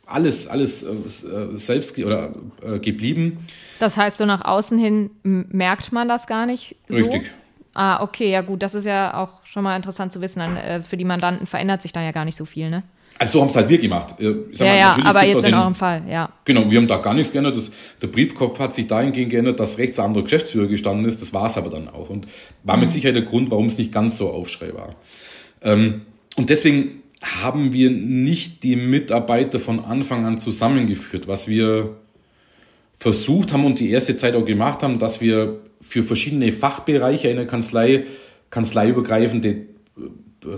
alles 0.05 0.49
alles 0.49 0.83
äh, 0.83 0.89
äh, 0.89 1.57
selbst 1.57 1.99
oder 1.99 2.35
äh, 2.63 2.79
geblieben. 2.79 3.47
Das 3.79 3.97
heißt, 3.97 4.19
so 4.19 4.27
nach 4.27 4.45
außen 4.45 4.79
hin 4.79 5.11
merkt 5.23 5.93
man 5.93 6.09
das 6.09 6.27
gar 6.27 6.47
nicht 6.47 6.77
so? 6.89 6.97
Richtig. 6.97 7.33
Ah, 7.75 8.03
okay, 8.03 8.31
ja 8.33 8.41
gut, 8.41 8.63
das 8.63 8.75
ist 8.75 8.87
ja 8.87 9.15
auch 9.15 9.45
schon 9.45 9.63
mal 9.63 9.77
interessant 9.77 10.13
zu 10.13 10.21
wissen. 10.21 10.41
Dann, 10.41 10.57
äh, 10.57 10.83
für 10.83 10.97
die 10.97 11.05
Mandanten 11.05 11.47
verändert 11.47 11.83
sich 11.83 11.93
dann 11.93 12.03
ja 12.03 12.11
gar 12.11 12.25
nicht 12.25 12.35
so 12.35 12.45
viel, 12.45 12.71
ne? 12.71 12.83
Also 13.19 13.39
so 13.39 13.41
haben 13.41 13.49
es 13.49 13.57
halt 13.57 13.69
wir 13.69 13.79
gemacht. 13.79 14.15
ja, 14.19 14.31
mal, 14.31 14.79
ja, 14.79 14.99
aber 15.05 15.25
jetzt 15.25 15.45
in 15.45 15.55
eurem 15.55 15.75
Fall, 15.75 16.05
ja. 16.09 16.31
Genau, 16.45 16.71
wir 16.71 16.79
haben 16.79 16.87
da 16.87 16.99
gar 16.99 17.15
nichts 17.15 17.33
geändert. 17.33 17.57
Das, 17.57 17.73
der 18.01 18.07
Briefkopf 18.07 18.61
hat 18.61 18.73
sich 18.73 18.87
dahingehend 18.87 19.31
geändert, 19.31 19.59
dass 19.59 19.79
rechts 19.79 19.99
ein 19.99 20.07
anderer 20.07 20.23
Geschäftsführer 20.23 20.69
gestanden 20.69 21.05
ist. 21.05 21.21
Das 21.21 21.33
war 21.33 21.47
es 21.47 21.57
aber 21.57 21.71
dann 21.71 21.89
auch. 21.89 22.11
Und 22.11 22.29
war 22.63 22.77
mhm. 22.77 22.83
mit 22.83 22.91
Sicherheit 22.91 23.17
der 23.17 23.25
Grund, 23.25 23.51
warum 23.51 23.67
es 23.67 23.79
nicht 23.79 23.91
ganz 23.91 24.17
so 24.17 24.31
Aufschrei 24.31 24.73
war. 24.73 24.95
Ähm, 25.63 26.03
und 26.37 26.51
deswegen 26.51 27.03
haben 27.21 27.73
wir 27.73 27.91
nicht 27.91 28.63
die 28.63 28.77
Mitarbeiter 28.77 29.59
von 29.59 29.85
Anfang 29.85 30.25
an 30.25 30.39
zusammengeführt. 30.39 31.27
Was 31.27 31.49
wir 31.49 31.97
versucht 32.97 33.53
haben 33.53 33.65
und 33.65 33.81
die 33.81 33.91
erste 33.91 34.15
Zeit 34.15 34.37
auch 34.37 34.45
gemacht 34.45 34.85
haben, 34.85 35.01
dass 35.01 35.21
wir 35.21 35.61
für 35.81 36.05
verschiedene 36.05 36.53
Fachbereiche 36.53 37.29
einer 37.29 37.47
Kanzlei, 37.47 38.05
kanzleiübergreifende 38.51 39.67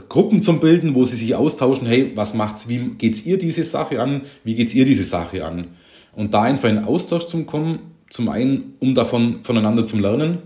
Gruppen 0.09 0.43
zum 0.43 0.61
Bilden, 0.61 0.95
wo 0.95 1.05
sie 1.05 1.17
sich 1.17 1.35
austauschen, 1.35 1.87
hey, 1.87 2.13
was 2.15 2.35
macht's, 2.35 2.69
wie 2.69 2.79
geht's 2.99 3.27
ihr 3.27 3.39
diese 3.39 3.63
Sache 3.63 4.01
an, 4.01 4.23
wie 4.45 4.55
geht's 4.55 4.75
ihr 4.75 4.85
diese 4.85 5.05
Sache 5.05 5.45
an? 5.45 5.69
Und 6.15 6.35
da 6.35 6.43
einfach 6.43 6.69
in 6.69 6.79
Austausch 6.79 7.27
zu 7.27 7.45
kommen, 7.45 7.81
zum 8.11 8.29
einen, 8.29 8.75
um 8.81 8.95
davon 8.95 9.41
voneinander 9.43 9.85
zu 9.85 9.99
lernen, 9.99 10.39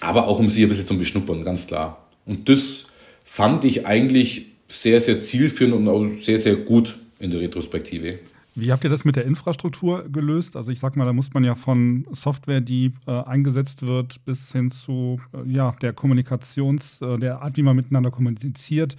aber 0.00 0.28
auch 0.28 0.38
um 0.38 0.48
sie 0.48 0.64
ein 0.64 0.68
bisschen 0.68 0.86
zu 0.86 0.96
beschnuppern, 0.96 1.44
ganz 1.44 1.66
klar. 1.66 2.06
Und 2.26 2.48
das 2.48 2.86
fand 3.24 3.64
ich 3.64 3.86
eigentlich 3.86 4.46
sehr, 4.68 5.00
sehr 5.00 5.20
zielführend 5.20 5.74
und 5.74 5.88
auch 5.88 6.12
sehr, 6.12 6.38
sehr 6.38 6.56
gut 6.56 6.96
in 7.18 7.30
der 7.30 7.40
Retrospektive. 7.40 8.18
Wie 8.54 8.70
habt 8.70 8.84
ihr 8.84 8.90
das 8.90 9.06
mit 9.06 9.16
der 9.16 9.24
Infrastruktur 9.24 10.04
gelöst? 10.10 10.56
Also 10.56 10.72
ich 10.72 10.78
sag 10.78 10.94
mal, 10.94 11.06
da 11.06 11.14
muss 11.14 11.32
man 11.32 11.42
ja 11.42 11.54
von 11.54 12.06
Software, 12.12 12.60
die 12.60 12.92
äh, 13.06 13.10
eingesetzt 13.10 13.80
wird, 13.80 14.22
bis 14.26 14.52
hin 14.52 14.70
zu 14.70 15.20
äh, 15.32 15.50
ja, 15.50 15.74
der 15.80 15.94
Kommunikations, 15.94 17.00
äh, 17.00 17.18
der 17.18 17.40
Art, 17.40 17.56
wie 17.56 17.62
man 17.62 17.76
miteinander 17.76 18.10
kommuniziert, 18.10 18.96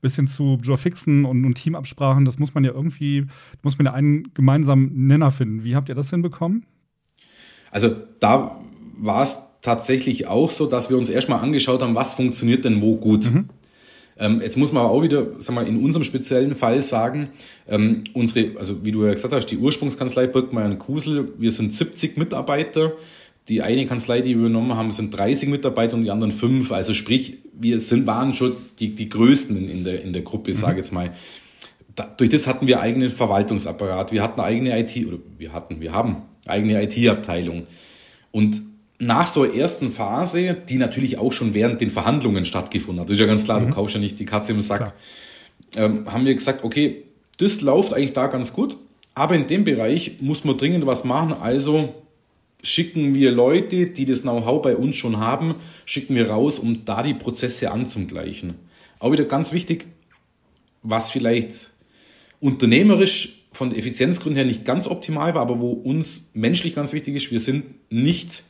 bis 0.00 0.16
hin 0.16 0.26
zu 0.26 0.58
Joe-Fixen 0.60 1.24
und, 1.24 1.44
und, 1.44 1.54
Teamabsprachen. 1.54 2.24
Das 2.24 2.40
muss 2.40 2.54
man 2.54 2.64
ja 2.64 2.72
irgendwie, 2.72 3.26
muss 3.62 3.78
man 3.78 3.86
ja 3.86 3.92
einen 3.92 4.34
gemeinsamen 4.34 5.06
Nenner 5.06 5.30
finden. 5.30 5.62
Wie 5.62 5.76
habt 5.76 5.88
ihr 5.88 5.94
das 5.94 6.10
hinbekommen? 6.10 6.66
Also 7.70 7.94
da 8.18 8.58
war 8.98 9.22
es 9.22 9.52
tatsächlich 9.62 10.26
auch 10.26 10.50
so, 10.50 10.66
dass 10.66 10.90
wir 10.90 10.98
uns 10.98 11.10
erstmal 11.10 11.40
angeschaut 11.40 11.80
haben, 11.80 11.94
was 11.94 12.14
funktioniert 12.14 12.64
denn 12.64 12.82
wo 12.82 12.96
gut. 12.96 13.24
Mhm. 13.24 13.48
Ähm, 14.18 14.40
jetzt 14.40 14.56
muss 14.56 14.72
man 14.72 14.84
auch 14.84 15.02
wieder, 15.02 15.26
sag 15.38 15.54
mal, 15.54 15.66
in 15.66 15.82
unserem 15.82 16.04
speziellen 16.04 16.54
Fall 16.54 16.80
sagen, 16.80 17.28
ähm, 17.68 18.04
unsere, 18.14 18.58
also 18.58 18.84
wie 18.84 18.92
du 18.92 19.04
ja 19.04 19.10
gesagt 19.10 19.34
hast, 19.34 19.46
die 19.46 19.58
Ursprungskanzlei 19.58 20.26
Birkmeier 20.26 20.74
Kusel, 20.76 21.32
wir 21.38 21.50
sind 21.50 21.72
70 21.72 22.16
Mitarbeiter, 22.16 22.92
Die 23.48 23.62
eine 23.62 23.86
Kanzlei, 23.86 24.22
die 24.22 24.30
wir 24.30 24.46
übernommen 24.46 24.74
haben, 24.76 24.90
sind 24.90 25.16
30 25.16 25.48
Mitarbeiter 25.48 25.94
und 25.94 26.02
die 26.02 26.10
anderen 26.10 26.32
fünf. 26.32 26.72
Also 26.72 26.94
sprich, 26.94 27.38
wir 27.52 27.78
sind, 27.78 28.06
waren 28.06 28.34
schon 28.34 28.56
die, 28.80 28.94
die 28.94 29.08
Größten 29.08 29.68
in 29.68 29.84
der, 29.84 30.02
in 30.02 30.12
der 30.12 30.22
Gruppe, 30.22 30.50
mhm. 30.50 30.54
sage 30.54 30.78
jetzt 30.78 30.92
mal. 30.92 31.12
Da, 31.94 32.04
durch 32.16 32.28
das 32.28 32.46
hatten 32.48 32.66
wir 32.66 32.80
eigenen 32.80 33.10
Verwaltungsapparat, 33.10 34.10
wir 34.12 34.22
hatten 34.22 34.40
eigene 34.40 34.78
IT, 34.78 35.06
oder 35.06 35.18
wir 35.38 35.52
hatten, 35.52 35.80
wir 35.80 35.92
haben 35.92 36.22
eigene 36.44 36.82
IT-Abteilung. 36.82 37.66
Und 38.32 38.60
nach 38.98 39.26
so 39.26 39.42
einer 39.42 39.54
ersten 39.54 39.90
Phase, 39.90 40.56
die 40.68 40.76
natürlich 40.76 41.18
auch 41.18 41.32
schon 41.32 41.54
während 41.54 41.80
den 41.80 41.90
Verhandlungen 41.90 42.44
stattgefunden 42.44 43.00
hat, 43.00 43.08
das 43.08 43.14
ist 43.14 43.20
ja 43.20 43.26
ganz 43.26 43.44
klar, 43.44 43.60
mhm. 43.60 43.68
du 43.68 43.74
kaufst 43.74 43.94
ja 43.94 44.00
nicht 44.00 44.18
die 44.18 44.24
Katze 44.24 44.52
im 44.52 44.60
Sack, 44.60 44.94
ähm, 45.76 46.10
haben 46.10 46.24
wir 46.24 46.34
gesagt, 46.34 46.64
okay, 46.64 47.02
das 47.38 47.60
läuft 47.60 47.92
eigentlich 47.92 48.14
da 48.14 48.26
ganz 48.28 48.52
gut, 48.52 48.76
aber 49.14 49.34
in 49.34 49.46
dem 49.46 49.64
Bereich 49.64 50.16
muss 50.20 50.44
man 50.44 50.56
dringend 50.56 50.86
was 50.86 51.04
machen, 51.04 51.34
also 51.34 51.94
schicken 52.62 53.14
wir 53.14 53.32
Leute, 53.32 53.86
die 53.86 54.06
das 54.06 54.22
Know-how 54.22 54.62
bei 54.62 54.76
uns 54.76 54.96
schon 54.96 55.18
haben, 55.18 55.54
schicken 55.84 56.14
wir 56.14 56.30
raus, 56.30 56.58
um 56.58 56.84
da 56.84 57.02
die 57.02 57.14
Prozesse 57.14 57.70
anzugleichen. 57.70 58.54
Auch 58.98 59.12
wieder 59.12 59.24
ganz 59.24 59.52
wichtig, 59.52 59.86
was 60.82 61.10
vielleicht 61.10 61.70
unternehmerisch 62.40 63.42
von 63.52 63.74
Effizienzgründen 63.74 64.36
her 64.36 64.46
nicht 64.46 64.64
ganz 64.64 64.86
optimal 64.86 65.34
war, 65.34 65.42
aber 65.42 65.60
wo 65.60 65.70
uns 65.70 66.30
menschlich 66.34 66.74
ganz 66.74 66.92
wichtig 66.92 67.14
ist, 67.14 67.30
wir 67.30 67.40
sind 67.40 67.64
nicht 67.90 68.42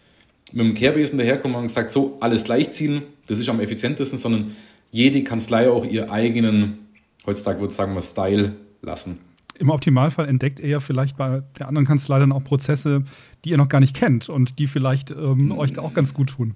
mit 0.53 0.65
dem 0.65 0.75
Kehrbesen 0.75 1.19
daherkommen 1.19 1.57
und 1.57 1.65
gesagt, 1.65 1.91
so 1.91 2.17
alles 2.21 2.45
gleichziehen, 2.45 3.03
das 3.27 3.39
ist 3.39 3.49
am 3.49 3.61
effizientesten, 3.61 4.19
sondern 4.19 4.57
jede 4.91 5.23
Kanzlei 5.25 5.69
auch 5.69 5.85
ihr 5.85 6.11
eigenen, 6.11 6.79
heutzutage 7.27 7.59
würde 7.61 7.71
ich 7.71 7.77
sagen, 7.77 7.95
mal 7.95 8.03
Style 8.03 8.53
lassen. 8.83 9.19
Im 9.59 9.71
Optimalfall 9.71 10.29
entdeckt 10.29 10.61
ihr 10.61 10.69
ja 10.69 10.81
vielleicht 10.81 11.17
bei 11.17 11.43
der 11.59 11.69
anderen 11.69 11.87
Kanzlei 11.87 12.19
dann 12.19 12.33
auch 12.33 12.45
Prozesse, 12.45 13.05
die 13.45 13.51
ihr 13.51 13.57
noch 13.57 13.69
gar 13.69 13.81
nicht 13.81 13.97
kennt 13.97 14.29
und 14.29 14.59
die 14.59 14.67
vielleicht 14.67 15.11
ähm, 15.11 15.53
euch 15.53 15.79
auch 15.79 15.95
ganz 15.95 16.15
gut 16.15 16.31
tun. 16.31 16.55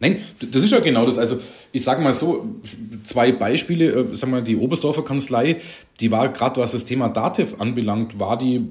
Nein, 0.00 0.18
das 0.40 0.64
ist 0.64 0.70
ja 0.70 0.80
genau 0.80 1.06
das. 1.06 1.18
Also 1.18 1.38
ich 1.72 1.82
sage 1.82 2.02
mal 2.02 2.12
so, 2.12 2.60
zwei 3.04 3.32
Beispiele, 3.32 3.92
äh, 3.92 4.16
sagen 4.16 4.32
wir 4.32 4.42
die 4.42 4.56
Oberstdorfer 4.56 5.02
Kanzlei, 5.02 5.56
die 6.00 6.10
war 6.10 6.28
gerade 6.28 6.60
was 6.60 6.72
das 6.72 6.84
Thema 6.84 7.08
Dativ 7.08 7.60
anbelangt, 7.60 8.18
war 8.18 8.36
die, 8.36 8.68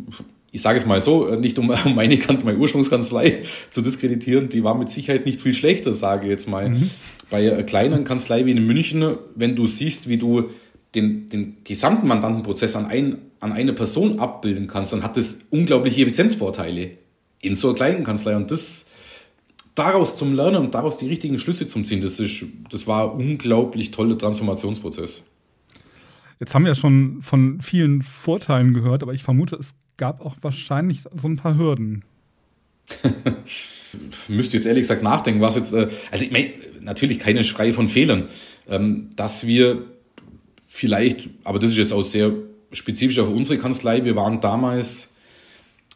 ich 0.53 0.61
sage 0.61 0.77
es 0.77 0.85
mal 0.85 1.01
so, 1.01 1.27
äh, 1.27 1.35
nicht 1.35 1.57
um 1.59 1.67
meine, 1.95 1.95
meine 1.95 2.57
Ursprungskanzlei 2.57 3.41
zu 3.71 3.81
diskreditieren, 3.81 4.47
die 4.49 4.63
war 4.63 4.77
mit 4.77 4.89
Sicherheit 4.89 5.25
nicht 5.25 5.41
viel 5.41 5.55
schlechter, 5.55 5.93
sage 5.93 6.27
ich 6.27 6.29
jetzt 6.29 6.47
mal. 6.47 6.69
Mhm. 6.69 6.91
Bei 7.29 7.51
einer 7.51 7.63
kleinen 7.63 8.05
Kanzlei 8.05 8.45
wie 8.45 8.51
in 8.51 8.65
München, 8.65 9.17
wenn 9.35 9.55
du 9.55 9.65
siehst, 9.65 10.07
wie 10.07 10.17
du 10.17 10.51
den, 10.93 11.27
den 11.27 11.57
gesamten 11.63 12.07
Mandantenprozess 12.07 12.75
an, 12.75 12.85
ein, 12.85 13.17
an 13.39 13.51
eine 13.51 13.73
Person 13.73 14.19
abbilden 14.19 14.67
kannst, 14.67 14.93
dann 14.93 15.01
hat 15.01 15.17
das 15.17 15.45
unglaubliche 15.49 16.03
Effizienzvorteile 16.03 16.91
in 17.41 17.55
so 17.55 17.69
einer 17.69 17.75
kleinen 17.75 18.03
Kanzlei. 18.03 18.35
Und 18.35 18.51
das 18.51 18.85
daraus 19.73 20.15
zum 20.15 20.35
Lernen 20.35 20.57
und 20.57 20.75
daraus 20.75 20.97
die 20.99 21.07
richtigen 21.07 21.39
Schlüsse 21.39 21.65
zum 21.65 21.83
Ziehen, 21.83 22.01
das, 22.01 22.19
ist, 22.19 22.45
das 22.69 22.85
war 22.85 23.11
ein 23.11 23.17
unglaublich 23.17 23.89
toller 23.89 24.19
Transformationsprozess. 24.19 25.31
Jetzt 26.39 26.53
haben 26.53 26.63
wir 26.63 26.69
ja 26.69 26.75
schon 26.75 27.23
von 27.23 27.59
vielen 27.61 28.03
Vorteilen 28.03 28.75
gehört, 28.75 29.01
aber 29.01 29.13
ich 29.13 29.23
vermute, 29.23 29.55
es 29.55 29.73
gab 29.97 30.25
auch 30.25 30.35
wahrscheinlich 30.41 31.01
so 31.01 31.27
ein 31.27 31.35
paar 31.35 31.57
Hürden. 31.57 32.03
Müsste 34.27 34.57
jetzt 34.57 34.65
ehrlich 34.65 34.81
gesagt 34.81 35.03
nachdenken, 35.03 35.41
was 35.41 35.55
jetzt, 35.55 35.73
äh, 35.73 35.89
also 36.11 36.25
ich 36.25 36.31
meine, 36.31 36.51
natürlich 36.81 37.19
keine 37.19 37.43
Schrei 37.43 37.73
von 37.73 37.87
Fehlern, 37.87 38.27
ähm, 38.67 39.09
dass 39.15 39.47
wir 39.47 39.85
vielleicht, 40.67 41.29
aber 41.43 41.59
das 41.59 41.71
ist 41.71 41.77
jetzt 41.77 41.93
auch 41.93 42.01
sehr 42.01 42.33
spezifisch 42.71 43.19
auf 43.19 43.29
unsere 43.29 43.59
Kanzlei, 43.59 44.03
wir 44.03 44.15
waren 44.15 44.41
damals 44.41 45.13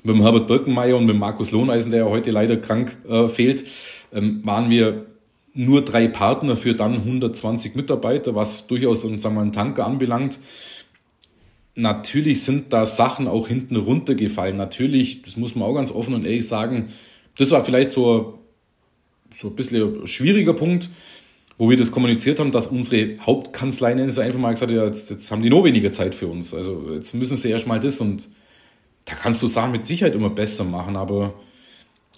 mit 0.04 0.16
dem 0.16 0.22
Herbert 0.22 0.48
Birkenmeier 0.48 0.96
und 0.96 1.06
mit 1.06 1.16
dem 1.16 1.20
Markus 1.20 1.52
Lohneisen, 1.52 1.92
der 1.92 2.02
ja 2.02 2.10
heute 2.10 2.32
leider 2.32 2.58
krank 2.58 2.96
äh, 3.10 3.28
fehlt, 3.28 3.66
ähm, 4.14 4.46
waren 4.46 4.70
wir 4.70 5.08
nur 5.54 5.84
drei 5.84 6.08
Partner 6.08 6.56
für 6.56 6.76
dann 6.76 6.94
120 6.94 7.76
Mitarbeiter, 7.76 8.36
was 8.36 8.68
durchaus 8.68 9.02
sagen 9.02 9.22
wir 9.22 9.30
mal, 9.32 9.42
einen 9.42 9.54
Tanker 9.54 9.86
anbelangt. 9.86 10.40
Natürlich 11.80 12.42
sind 12.42 12.74
da 12.74 12.88
Sachen 12.88 13.28
auch 13.28 13.48
hinten 13.48 13.76
runtergefallen. 13.76 14.58
Natürlich, 14.58 15.22
das 15.22 15.38
muss 15.38 15.54
man 15.54 15.70
auch 15.70 15.76
ganz 15.76 15.92
offen 15.92 16.16
und 16.16 16.26
ehrlich 16.26 16.48
sagen, 16.48 16.88
das 17.38 17.52
war 17.52 17.64
vielleicht 17.64 17.92
so, 17.92 18.40
so 19.32 19.50
ein 19.50 19.56
bisschen 19.56 20.02
ein 20.02 20.08
schwieriger 20.08 20.54
Punkt, 20.54 20.90
wo 21.60 21.70
wir 21.70 21.78
das 21.78 21.92
kommuniziert 21.92 22.40
haben, 22.40 22.52
dass 22.52 22.66
unsere 22.66 23.20
Hauptkanzlei 23.20 23.92
einfach 23.94 24.40
mal 24.40 24.54
gesagt 24.54 24.72
hat, 24.72 24.76
ja, 24.76 24.86
jetzt, 24.86 25.12
jetzt 25.12 25.30
haben 25.30 25.44
die 25.44 25.52
noch 25.52 25.64
weniger 25.66 25.92
Zeit 25.92 26.16
für 26.16 26.26
uns. 26.26 26.52
Also 26.52 26.94
jetzt 26.96 27.14
müssen 27.14 27.38
sie 27.38 27.52
erst 27.52 27.68
mal 27.68 27.80
das 27.80 28.02
und 28.02 28.28
da 29.06 29.14
kannst 29.14 29.44
du 29.44 29.48
Sachen 29.48 29.72
mit 29.72 29.86
Sicherheit 29.86 30.16
immer 30.16 30.32
besser 30.32 30.64
machen, 30.64 30.96
aber 30.96 31.36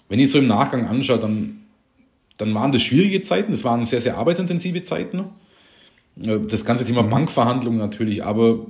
wenn 0.08 0.18
ich 0.18 0.30
so 0.30 0.38
im 0.38 0.46
Nachgang 0.46 0.86
anschaue, 0.86 1.18
dann, 1.18 1.66
dann 2.38 2.54
waren 2.54 2.72
das 2.72 2.80
schwierige 2.80 3.20
Zeiten, 3.20 3.52
das 3.52 3.62
waren 3.62 3.84
sehr, 3.84 4.00
sehr 4.00 4.16
arbeitsintensive 4.16 4.80
Zeiten. 4.80 5.24
Äh, 6.18 6.40
das 6.48 6.64
ganze 6.64 6.86
Thema 6.86 7.02
mhm. 7.02 7.10
Bankverhandlungen 7.10 7.78
natürlich, 7.78 8.24
aber 8.24 8.66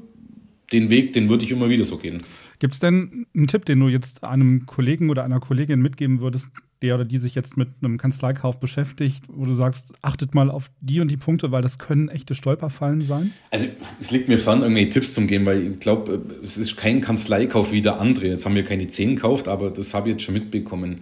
den 0.72 0.90
Weg, 0.90 1.12
den 1.12 1.28
würde 1.28 1.44
ich 1.44 1.50
immer 1.50 1.68
wieder 1.68 1.84
so 1.84 1.96
gehen. 1.98 2.22
Gibt 2.58 2.74
es 2.74 2.80
denn 2.80 3.26
einen 3.34 3.46
Tipp, 3.46 3.64
den 3.64 3.80
du 3.80 3.88
jetzt 3.88 4.22
einem 4.22 4.66
Kollegen 4.66 5.10
oder 5.10 5.24
einer 5.24 5.40
Kollegin 5.40 5.80
mitgeben 5.80 6.20
würdest, 6.20 6.48
der 6.82 6.94
oder 6.94 7.04
die 7.04 7.18
sich 7.18 7.34
jetzt 7.34 7.56
mit 7.56 7.68
einem 7.82 7.98
Kanzleikauf 7.98 8.60
beschäftigt, 8.60 9.24
wo 9.28 9.44
du 9.44 9.54
sagst, 9.54 9.92
achtet 10.02 10.34
mal 10.34 10.50
auf 10.50 10.70
die 10.80 11.00
und 11.00 11.10
die 11.10 11.16
Punkte, 11.16 11.52
weil 11.52 11.62
das 11.62 11.78
können 11.78 12.08
echte 12.08 12.34
Stolperfallen 12.34 13.00
sein? 13.00 13.32
Also 13.50 13.66
es 14.00 14.10
liegt 14.10 14.28
mir 14.28 14.38
fern, 14.38 14.62
irgendwelche 14.62 14.90
Tipps 14.90 15.12
zu 15.12 15.26
geben, 15.26 15.46
weil 15.46 15.72
ich 15.72 15.78
glaube, 15.80 16.22
es 16.42 16.56
ist 16.56 16.76
kein 16.76 17.00
Kanzleikauf 17.00 17.72
wie 17.72 17.82
der 17.82 18.00
andere. 18.00 18.28
Jetzt 18.28 18.44
haben 18.46 18.54
wir 18.54 18.64
keine 18.64 18.86
zehn 18.88 19.16
gekauft, 19.16 19.48
aber 19.48 19.70
das 19.70 19.94
habe 19.94 20.08
ich 20.08 20.14
jetzt 20.14 20.24
schon 20.24 20.34
mitbekommen. 20.34 21.00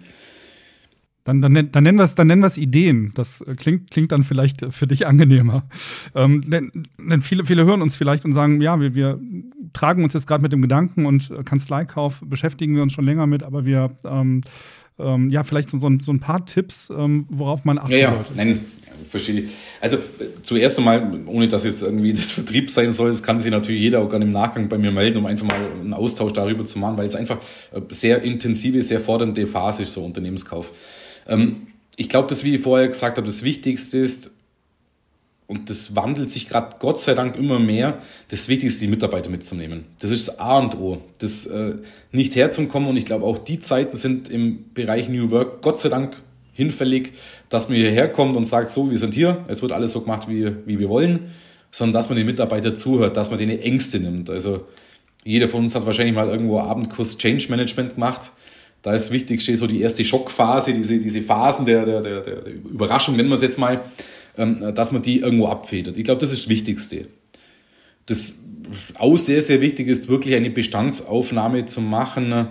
Dann, 1.25 1.41
dann, 1.41 1.71
dann 1.71 1.83
nennen 1.83 1.97
wir 1.97 2.05
es 2.05 2.15
dann 2.15 2.27
nennen 2.27 2.49
Ideen. 2.55 3.11
Das 3.13 3.43
klingt, 3.57 3.91
klingt 3.91 4.11
dann 4.11 4.23
vielleicht 4.23 4.65
für 4.71 4.87
dich 4.87 5.05
angenehmer. 5.05 5.63
Ähm, 6.15 6.49
denn, 6.49 6.87
denn, 6.97 7.21
viele, 7.21 7.45
viele 7.45 7.65
hören 7.65 7.81
uns 7.81 7.97
vielleicht 7.97 8.25
und 8.25 8.33
sagen, 8.33 8.61
ja, 8.61 8.79
wir, 8.79 8.95
wir 8.95 9.19
tragen 9.73 10.03
uns 10.03 10.13
jetzt 10.13 10.27
gerade 10.27 10.41
mit 10.41 10.51
dem 10.51 10.61
Gedanken 10.61 11.05
und 11.05 11.31
Kanzleikauf 11.45 12.21
beschäftigen 12.25 12.75
wir 12.75 12.83
uns 12.83 12.93
schon 12.93 13.05
länger 13.05 13.27
mit, 13.27 13.43
aber 13.43 13.65
wir 13.65 13.91
ähm, 14.05 14.41
ähm, 14.99 15.29
ja, 15.29 15.43
vielleicht 15.43 15.69
so, 15.69 15.79
so, 15.79 15.87
ein, 15.87 16.19
paar 16.19 16.45
Tipps, 16.45 16.89
ähm, 16.95 17.25
worauf 17.29 17.63
man 17.63 17.77
achten 17.77 17.91
ja, 17.91 17.97
ja. 17.97 18.13
sollte. 18.13 18.33
Nein, 18.35 18.65
verstehe. 19.05 19.45
Also 19.79 19.95
äh, 19.95 20.41
zuerst 20.41 20.77
einmal, 20.77 21.21
ohne 21.25 21.47
dass 21.47 21.63
jetzt 21.63 21.81
irgendwie 21.81 22.11
das 22.13 22.31
Vertrieb 22.31 22.69
sein 22.69 22.91
soll, 22.91 23.09
das 23.09 23.23
kann 23.23 23.39
sich 23.39 23.51
natürlich 23.51 23.81
jeder 23.81 23.99
auch 24.01 24.09
gerne 24.09 24.25
im 24.25 24.31
Nachgang 24.31 24.67
bei 24.67 24.77
mir 24.77 24.91
melden, 24.91 25.17
um 25.17 25.25
einfach 25.25 25.47
mal 25.47 25.71
einen 25.79 25.93
Austausch 25.93 26.33
darüber 26.33 26.65
zu 26.65 26.79
machen, 26.79 26.97
weil 26.97 27.07
es 27.07 27.15
einfach 27.15 27.37
äh, 27.71 27.81
sehr 27.89 28.21
intensive, 28.23 28.81
sehr 28.81 28.99
fordernde 28.99 29.47
Phase 29.47 29.83
ist, 29.83 29.93
so 29.93 30.03
Unternehmenskauf. 30.03 30.73
Ähm, 31.29 31.67
ich 31.95 32.09
glaube, 32.09 32.27
dass, 32.27 32.43
wie 32.43 32.55
ich 32.55 32.61
vorher 32.61 32.87
gesagt 32.87 33.17
habe, 33.17 33.27
das 33.27 33.43
Wichtigste 33.43 33.97
ist, 33.97 34.31
und 35.47 35.71
das 35.71 35.95
wandelt 35.95 36.29
sich 36.29 36.47
gerade 36.47 36.75
Gott 36.77 36.99
sei 36.99 37.15
Dank 37.15 37.35
immer 37.35 37.57
mehr, 37.57 37.97
das 38.27 38.49
Wichtigste, 38.49 38.85
die 38.85 38.91
Mitarbeiter 38.91 39.31
mitzunehmen. 39.31 39.85
Das 39.97 40.11
ist 40.11 40.27
das 40.27 40.39
A 40.39 40.59
und 40.59 40.75
O. 40.75 41.01
Das 41.17 41.47
äh, 41.47 41.73
nicht 42.11 42.35
herzukommen 42.35 42.87
und 42.87 42.97
ich 42.97 43.05
glaube 43.05 43.25
auch 43.25 43.39
die 43.39 43.59
Zeiten 43.59 43.97
sind 43.97 44.29
im 44.29 44.71
Bereich 44.75 45.09
New 45.09 45.31
Work 45.31 45.63
Gott 45.63 45.79
sei 45.79 45.89
Dank 45.89 46.15
hinfällig, 46.53 47.13
dass 47.49 47.67
man 47.67 47.77
hierher 47.77 48.09
kommt 48.09 48.37
und 48.37 48.43
sagt, 48.43 48.69
so, 48.69 48.91
wir 48.91 48.99
sind 48.99 49.15
hier, 49.15 49.43
es 49.47 49.63
wird 49.63 49.71
alles 49.71 49.93
so 49.93 50.01
gemacht, 50.01 50.27
wie, 50.29 50.51
wie 50.67 50.77
wir 50.77 50.87
wollen, 50.87 51.31
sondern 51.71 51.93
dass 51.93 52.09
man 52.09 52.17
den 52.17 52.27
Mitarbeiter 52.27 52.75
zuhört, 52.75 53.17
dass 53.17 53.31
man 53.31 53.39
denen 53.39 53.59
Ängste 53.59 53.99
nimmt. 53.99 54.29
Also 54.29 54.67
jeder 55.23 55.47
von 55.47 55.63
uns 55.63 55.73
hat 55.73 55.83
wahrscheinlich 55.85 56.15
mal 56.15 56.27
irgendwo 56.27 56.59
Abendkurs 56.59 57.17
Change 57.17 57.47
Management 57.49 57.95
gemacht. 57.95 58.31
Da 58.81 58.93
ist 58.93 59.11
wichtig, 59.11 59.41
steht 59.41 59.57
so 59.57 59.67
die 59.67 59.81
erste 59.81 60.05
Schockphase, 60.05 60.73
diese, 60.73 60.99
diese 60.99 61.21
Phasen 61.21 61.65
der, 61.65 61.85
der, 61.85 62.01
der, 62.01 62.21
der 62.21 62.45
Überraschung, 62.47 63.15
nennen 63.15 63.29
wir 63.29 63.35
es 63.35 63.41
jetzt 63.41 63.59
mal 63.59 63.81
ähm, 64.39 64.73
dass 64.73 64.91
man 64.91 65.01
die 65.01 65.19
irgendwo 65.19 65.47
abfedert. 65.47 65.97
Ich 65.97 66.05
glaube, 66.05 66.21
das 66.21 66.31
ist 66.31 66.43
das 66.43 66.49
Wichtigste. 66.49 67.07
Das 68.05 68.33
auch 68.97 69.17
sehr, 69.17 69.41
sehr 69.41 69.61
wichtig 69.61 69.87
ist, 69.87 70.07
wirklich 70.07 70.35
eine 70.35 70.49
Bestandsaufnahme 70.49 71.65
zu 71.65 71.81
machen, 71.81 72.47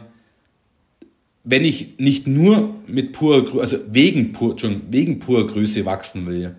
wenn 1.45 1.65
ich 1.65 1.99
nicht 1.99 2.27
nur 2.27 2.75
mit 2.87 3.13
purer, 3.13 3.59
also 3.59 3.79
wegen, 3.91 4.33
pur, 4.33 4.57
wegen 4.91 5.19
purer 5.19 5.47
Größe 5.47 5.87
wachsen 5.87 6.27
will, 6.27 6.57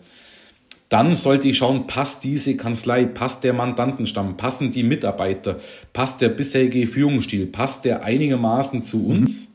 dann 0.88 1.16
sollte 1.16 1.48
ich 1.48 1.58
schauen, 1.58 1.86
passt 1.86 2.24
diese 2.24 2.58
Kanzlei, 2.58 3.06
passt 3.06 3.44
der 3.44 3.54
Mandantenstamm, 3.54 4.36
passen 4.38 4.72
die 4.72 4.82
Mitarbeiter, 4.82 5.60
passt 5.94 6.22
der 6.22 6.30
bisherige 6.30 6.88
Führungsstil, 6.88 7.46
passt 7.46 7.86
der 7.86 8.04
einigermaßen 8.04 8.84
zu 8.84 9.06
uns, 9.06 9.50
mhm. 9.50 9.54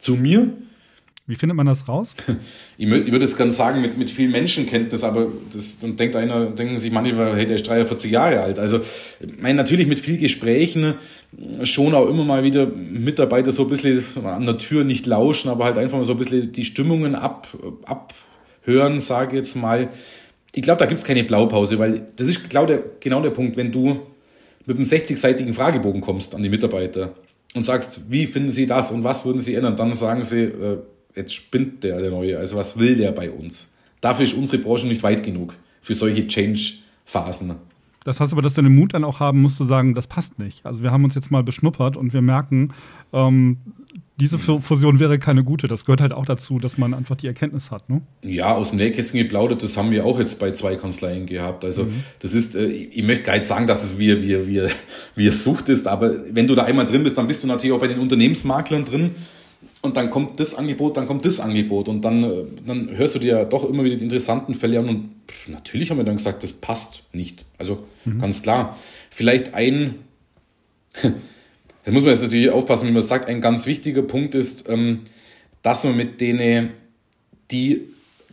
Zu 0.00 0.16
mir 0.16 0.52
wie 1.30 1.36
findet 1.36 1.56
man 1.56 1.66
das 1.66 1.86
raus? 1.86 2.14
Ich, 2.76 2.88
würde 2.88 3.24
es 3.24 3.36
ganz 3.36 3.56
sagen, 3.56 3.82
mit, 3.82 3.96
mit 3.96 4.10
viel 4.10 4.28
Menschenkenntnis, 4.28 5.04
aber 5.04 5.28
das 5.52 5.78
dann 5.78 5.96
denkt 5.96 6.16
einer, 6.16 6.46
denken 6.46 6.76
sich 6.78 6.90
manche, 6.90 7.14
hey, 7.36 7.46
der 7.46 7.56
ist 7.56 7.68
43 7.68 8.10
Jahre 8.10 8.40
alt. 8.40 8.58
Also, 8.58 8.80
ich 9.20 9.40
meine, 9.40 9.54
natürlich 9.54 9.86
mit 9.86 10.00
viel 10.00 10.16
Gesprächen 10.16 10.94
schon 11.62 11.94
auch 11.94 12.08
immer 12.08 12.24
mal 12.24 12.42
wieder 12.42 12.66
Mitarbeiter 12.66 13.52
so 13.52 13.62
ein 13.62 13.68
bisschen 13.68 14.02
an 14.24 14.44
der 14.44 14.58
Tür 14.58 14.82
nicht 14.82 15.06
lauschen, 15.06 15.50
aber 15.50 15.66
halt 15.66 15.78
einfach 15.78 15.98
mal 15.98 16.04
so 16.04 16.12
ein 16.12 16.18
bisschen 16.18 16.50
die 16.52 16.64
Stimmungen 16.64 17.14
ab, 17.14 17.46
abhören, 17.84 18.98
sage 18.98 19.32
ich 19.32 19.36
jetzt 19.36 19.54
mal. 19.54 19.90
Ich 20.52 20.62
glaube, 20.62 20.80
da 20.80 20.86
gibt 20.86 20.98
es 20.98 21.06
keine 21.06 21.22
Blaupause, 21.22 21.78
weil 21.78 22.08
das 22.16 22.26
ist 22.26 22.50
genau 22.50 22.66
der, 22.66 22.82
genau 22.98 23.22
der 23.22 23.30
Punkt, 23.30 23.56
wenn 23.56 23.70
du 23.70 24.00
mit 24.66 24.76
einem 24.76 24.86
60-seitigen 24.86 25.54
Fragebogen 25.54 26.00
kommst 26.00 26.34
an 26.34 26.42
die 26.42 26.48
Mitarbeiter 26.48 27.14
und 27.54 27.62
sagst, 27.62 28.00
wie 28.08 28.26
finden 28.26 28.50
sie 28.50 28.66
das 28.66 28.90
und 28.90 29.04
was 29.04 29.24
würden 29.24 29.40
sie 29.40 29.54
ändern, 29.54 29.76
dann 29.76 29.94
sagen 29.94 30.24
sie, 30.24 30.42
äh, 30.42 30.78
jetzt 31.14 31.34
spinnt 31.34 31.82
der, 31.82 32.00
der 32.00 32.10
Neue. 32.10 32.38
Also 32.38 32.56
was 32.56 32.78
will 32.78 32.96
der 32.96 33.12
bei 33.12 33.30
uns? 33.30 33.74
Dafür 34.00 34.24
ist 34.24 34.34
unsere 34.34 34.62
Branche 34.62 34.86
nicht 34.86 35.02
weit 35.02 35.22
genug 35.22 35.54
für 35.80 35.94
solche 35.94 36.26
Change-Phasen. 36.26 37.54
Das 38.04 38.18
heißt 38.18 38.32
aber, 38.32 38.42
dass 38.42 38.54
du 38.54 38.62
den 38.62 38.74
Mut 38.74 38.94
dann 38.94 39.04
auch 39.04 39.20
haben 39.20 39.42
musst 39.42 39.56
zu 39.56 39.64
sagen, 39.64 39.94
das 39.94 40.06
passt 40.06 40.38
nicht. 40.38 40.64
Also 40.64 40.82
wir 40.82 40.90
haben 40.90 41.04
uns 41.04 41.14
jetzt 41.14 41.30
mal 41.30 41.42
beschnuppert 41.42 41.96
und 41.96 42.14
wir 42.14 42.22
merken, 42.22 42.72
ähm, 43.12 43.58
diese 44.20 44.38
Fusion 44.38 45.00
wäre 45.00 45.18
keine 45.18 45.42
gute. 45.42 45.66
Das 45.66 45.84
gehört 45.84 46.00
halt 46.00 46.12
auch 46.12 46.26
dazu, 46.26 46.58
dass 46.58 46.78
man 46.78 46.94
einfach 46.94 47.16
die 47.16 47.26
Erkenntnis 47.26 47.70
hat. 47.70 47.88
Ne? 47.88 48.02
Ja, 48.22 48.54
aus 48.54 48.70
dem 48.70 48.78
Nähkästchen 48.78 49.20
geplaudert, 49.22 49.62
das 49.62 49.76
haben 49.76 49.90
wir 49.90 50.04
auch 50.04 50.18
jetzt 50.18 50.38
bei 50.38 50.50
zwei 50.52 50.76
Kanzleien 50.76 51.26
gehabt. 51.26 51.64
Also 51.64 51.84
mhm. 51.84 52.04
das 52.20 52.34
ist, 52.34 52.54
äh, 52.54 52.66
ich 52.66 53.02
möchte 53.02 53.24
gar 53.24 53.34
nicht 53.34 53.46
sagen, 53.46 53.66
dass 53.66 53.82
es 53.82 53.98
wie, 53.98 54.22
wie, 54.22 54.46
wie, 54.46 54.68
wie 55.16 55.30
Sucht 55.30 55.68
ist, 55.68 55.88
aber 55.88 56.12
wenn 56.30 56.46
du 56.46 56.54
da 56.54 56.64
einmal 56.64 56.86
drin 56.86 57.02
bist, 57.02 57.16
dann 57.18 57.26
bist 57.26 57.42
du 57.42 57.46
natürlich 57.46 57.74
auch 57.74 57.80
bei 57.80 57.88
den 57.88 57.98
Unternehmensmaklern 57.98 58.84
drin 58.84 59.12
und 59.82 59.96
dann 59.96 60.10
kommt 60.10 60.38
das 60.40 60.54
Angebot, 60.54 60.96
dann 60.96 61.06
kommt 61.06 61.24
das 61.24 61.40
Angebot 61.40 61.88
und 61.88 62.02
dann, 62.02 62.24
äh, 62.24 62.44
dann 62.66 62.96
hörst 62.96 63.14
du 63.14 63.18
dir 63.18 63.44
doch 63.44 63.68
immer 63.68 63.84
wieder 63.84 63.96
die 63.96 64.04
interessanten 64.04 64.54
Fälle 64.54 64.78
an 64.78 64.88
und 64.88 65.10
natürlich 65.48 65.90
haben 65.90 65.96
wir 65.96 66.04
dann 66.04 66.16
gesagt, 66.16 66.42
das 66.42 66.52
passt 66.52 67.02
nicht. 67.12 67.44
Also 67.56 67.84
mhm. 68.04 68.18
ganz 68.18 68.42
klar. 68.42 68.76
Vielleicht 69.10 69.54
ein, 69.54 69.94
da 71.90 71.94
muss 71.94 72.04
man 72.04 72.12
jetzt 72.12 72.22
natürlich 72.22 72.50
aufpassen, 72.50 72.86
wie 72.86 72.92
man 72.92 73.02
sagt, 73.02 73.28
ein 73.28 73.40
ganz 73.40 73.66
wichtiger 73.66 74.02
Punkt 74.02 74.36
ist, 74.36 74.68
ähm, 74.68 75.00
dass 75.62 75.82
man 75.82 75.96
mit 75.96 76.20
denen, 76.20 76.70
die 77.50 77.80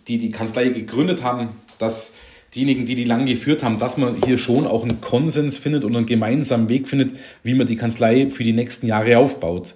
die, 0.08 0.20
die 0.20 0.30
Kanzlei 0.30 0.70
gegründet 0.70 1.24
haben, 1.24 1.50
dass 1.80 2.14
diejenigen, 2.54 2.86
die 2.86 2.94
die 2.94 3.04
lang 3.04 3.26
geführt 3.26 3.64
haben, 3.64 3.80
dass 3.80 3.98
man 3.98 4.16
hier 4.24 4.38
schon 4.38 4.68
auch 4.68 4.84
einen 4.84 5.02
Konsens 5.02 5.58
findet 5.58 5.86
und 5.86 5.96
einen 5.96 6.06
gemeinsamen 6.06 6.70
Weg 6.70 6.88
findet, 6.88 7.14
wie 7.42 7.56
man 7.56 7.66
die 7.66 7.78
Kanzlei 7.78 8.30
für 8.30 8.44
die 8.44 8.54
nächsten 8.54 8.86
Jahre 8.86 9.18
aufbaut. 9.18 9.74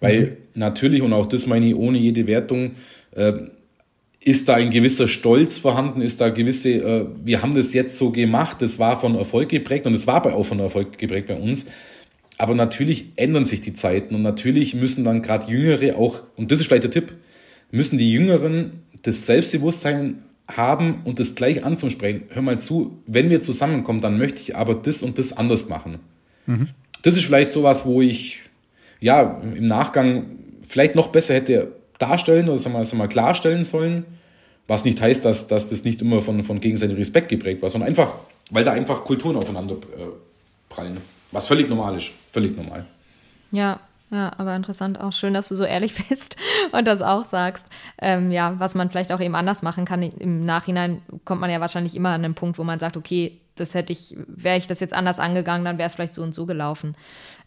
Weil 0.00 0.20
mhm. 0.20 0.36
natürlich, 0.52 1.00
und 1.00 1.14
auch 1.14 1.24
das 1.24 1.46
meine 1.46 1.68
ich 1.68 1.74
ohne 1.74 1.96
jede 1.96 2.26
Wertung, 2.26 2.72
äh, 3.12 3.32
ist 4.20 4.46
da 4.50 4.56
ein 4.56 4.68
gewisser 4.68 5.08
Stolz 5.08 5.56
vorhanden, 5.56 6.02
ist 6.02 6.20
da 6.20 6.28
gewisse, 6.28 6.70
äh, 6.70 7.06
wir 7.24 7.40
haben 7.40 7.54
das 7.54 7.72
jetzt 7.72 7.96
so 7.96 8.10
gemacht, 8.10 8.58
das 8.60 8.78
war 8.78 9.00
von 9.00 9.14
Erfolg 9.14 9.48
geprägt 9.48 9.86
und 9.86 9.94
es 9.94 10.06
war 10.06 10.26
auch 10.26 10.44
von 10.44 10.60
Erfolg 10.60 10.98
geprägt 10.98 11.28
bei 11.28 11.36
uns. 11.36 11.66
Aber 12.42 12.56
natürlich 12.56 13.12
ändern 13.14 13.44
sich 13.44 13.60
die 13.60 13.72
Zeiten 13.72 14.16
und 14.16 14.22
natürlich 14.22 14.74
müssen 14.74 15.04
dann 15.04 15.22
gerade 15.22 15.48
Jüngere 15.48 15.96
auch, 15.96 16.22
und 16.34 16.50
das 16.50 16.58
ist 16.58 16.66
vielleicht 16.66 16.82
der 16.82 16.90
Tipp, 16.90 17.14
müssen 17.70 17.98
die 17.98 18.10
Jüngeren 18.10 18.82
das 19.02 19.26
Selbstbewusstsein 19.26 20.24
haben 20.48 21.02
und 21.04 21.20
das 21.20 21.36
gleich 21.36 21.64
anzusprechen. 21.64 22.24
Hör 22.30 22.42
mal 22.42 22.58
zu, 22.58 22.98
wenn 23.06 23.30
wir 23.30 23.42
zusammenkommen, 23.42 24.00
dann 24.00 24.18
möchte 24.18 24.40
ich 24.40 24.56
aber 24.56 24.74
das 24.74 25.04
und 25.04 25.20
das 25.20 25.36
anders 25.36 25.68
machen. 25.68 26.00
Mhm. 26.46 26.70
Das 27.02 27.16
ist 27.16 27.22
vielleicht 27.22 27.52
sowas, 27.52 27.86
wo 27.86 28.02
ich 28.02 28.40
ja, 28.98 29.40
im 29.40 29.68
Nachgang 29.68 30.26
vielleicht 30.68 30.96
noch 30.96 31.10
besser 31.10 31.34
hätte 31.34 31.76
darstellen 32.00 32.48
oder 32.48 32.58
sagen 32.58 32.74
wir, 32.74 32.84
sagen 32.84 33.00
wir, 33.00 33.06
klarstellen 33.06 33.62
sollen. 33.62 34.04
Was 34.66 34.84
nicht 34.84 35.00
heißt, 35.00 35.24
dass, 35.24 35.46
dass 35.46 35.68
das 35.68 35.84
nicht 35.84 36.02
immer 36.02 36.20
von, 36.20 36.42
von 36.42 36.58
gegenseitigem 36.58 36.98
Respekt 36.98 37.28
geprägt 37.28 37.62
war, 37.62 37.70
sondern 37.70 37.88
einfach, 37.88 38.14
weil 38.50 38.64
da 38.64 38.72
einfach 38.72 39.04
Kulturen 39.04 39.36
aufeinander 39.36 39.74
äh, 39.74 40.08
prallen. 40.68 40.98
Was 41.32 41.46
völlig 41.46 41.68
normal 41.68 41.96
ist. 41.96 42.12
Völlig 42.30 42.56
normal. 42.56 42.86
Ja, 43.50 43.80
ja, 44.10 44.30
aber 44.36 44.54
interessant 44.54 45.00
auch. 45.00 45.12
Schön, 45.12 45.32
dass 45.32 45.48
du 45.48 45.56
so 45.56 45.64
ehrlich 45.64 45.94
bist 46.08 46.36
und 46.72 46.86
das 46.86 47.00
auch 47.00 47.24
sagst. 47.24 47.66
Ähm, 48.00 48.30
ja, 48.30 48.54
was 48.58 48.74
man 48.74 48.90
vielleicht 48.90 49.10
auch 49.10 49.20
eben 49.20 49.34
anders 49.34 49.62
machen 49.62 49.86
kann. 49.86 50.02
Im 50.02 50.44
Nachhinein 50.44 51.02
kommt 51.24 51.40
man 51.40 51.50
ja 51.50 51.60
wahrscheinlich 51.60 51.96
immer 51.96 52.10
an 52.10 52.24
einen 52.24 52.34
Punkt, 52.34 52.58
wo 52.58 52.64
man 52.64 52.78
sagt, 52.78 52.96
okay, 52.96 53.38
das 53.56 53.74
hätte 53.74 53.92
ich, 53.92 54.16
wäre 54.26 54.56
ich 54.56 54.66
das 54.66 54.80
jetzt 54.80 54.94
anders 54.94 55.18
angegangen, 55.18 55.64
dann 55.64 55.78
wäre 55.78 55.86
es 55.86 55.94
vielleicht 55.94 56.14
so 56.14 56.22
und 56.22 56.34
so 56.34 56.46
gelaufen. 56.46 56.94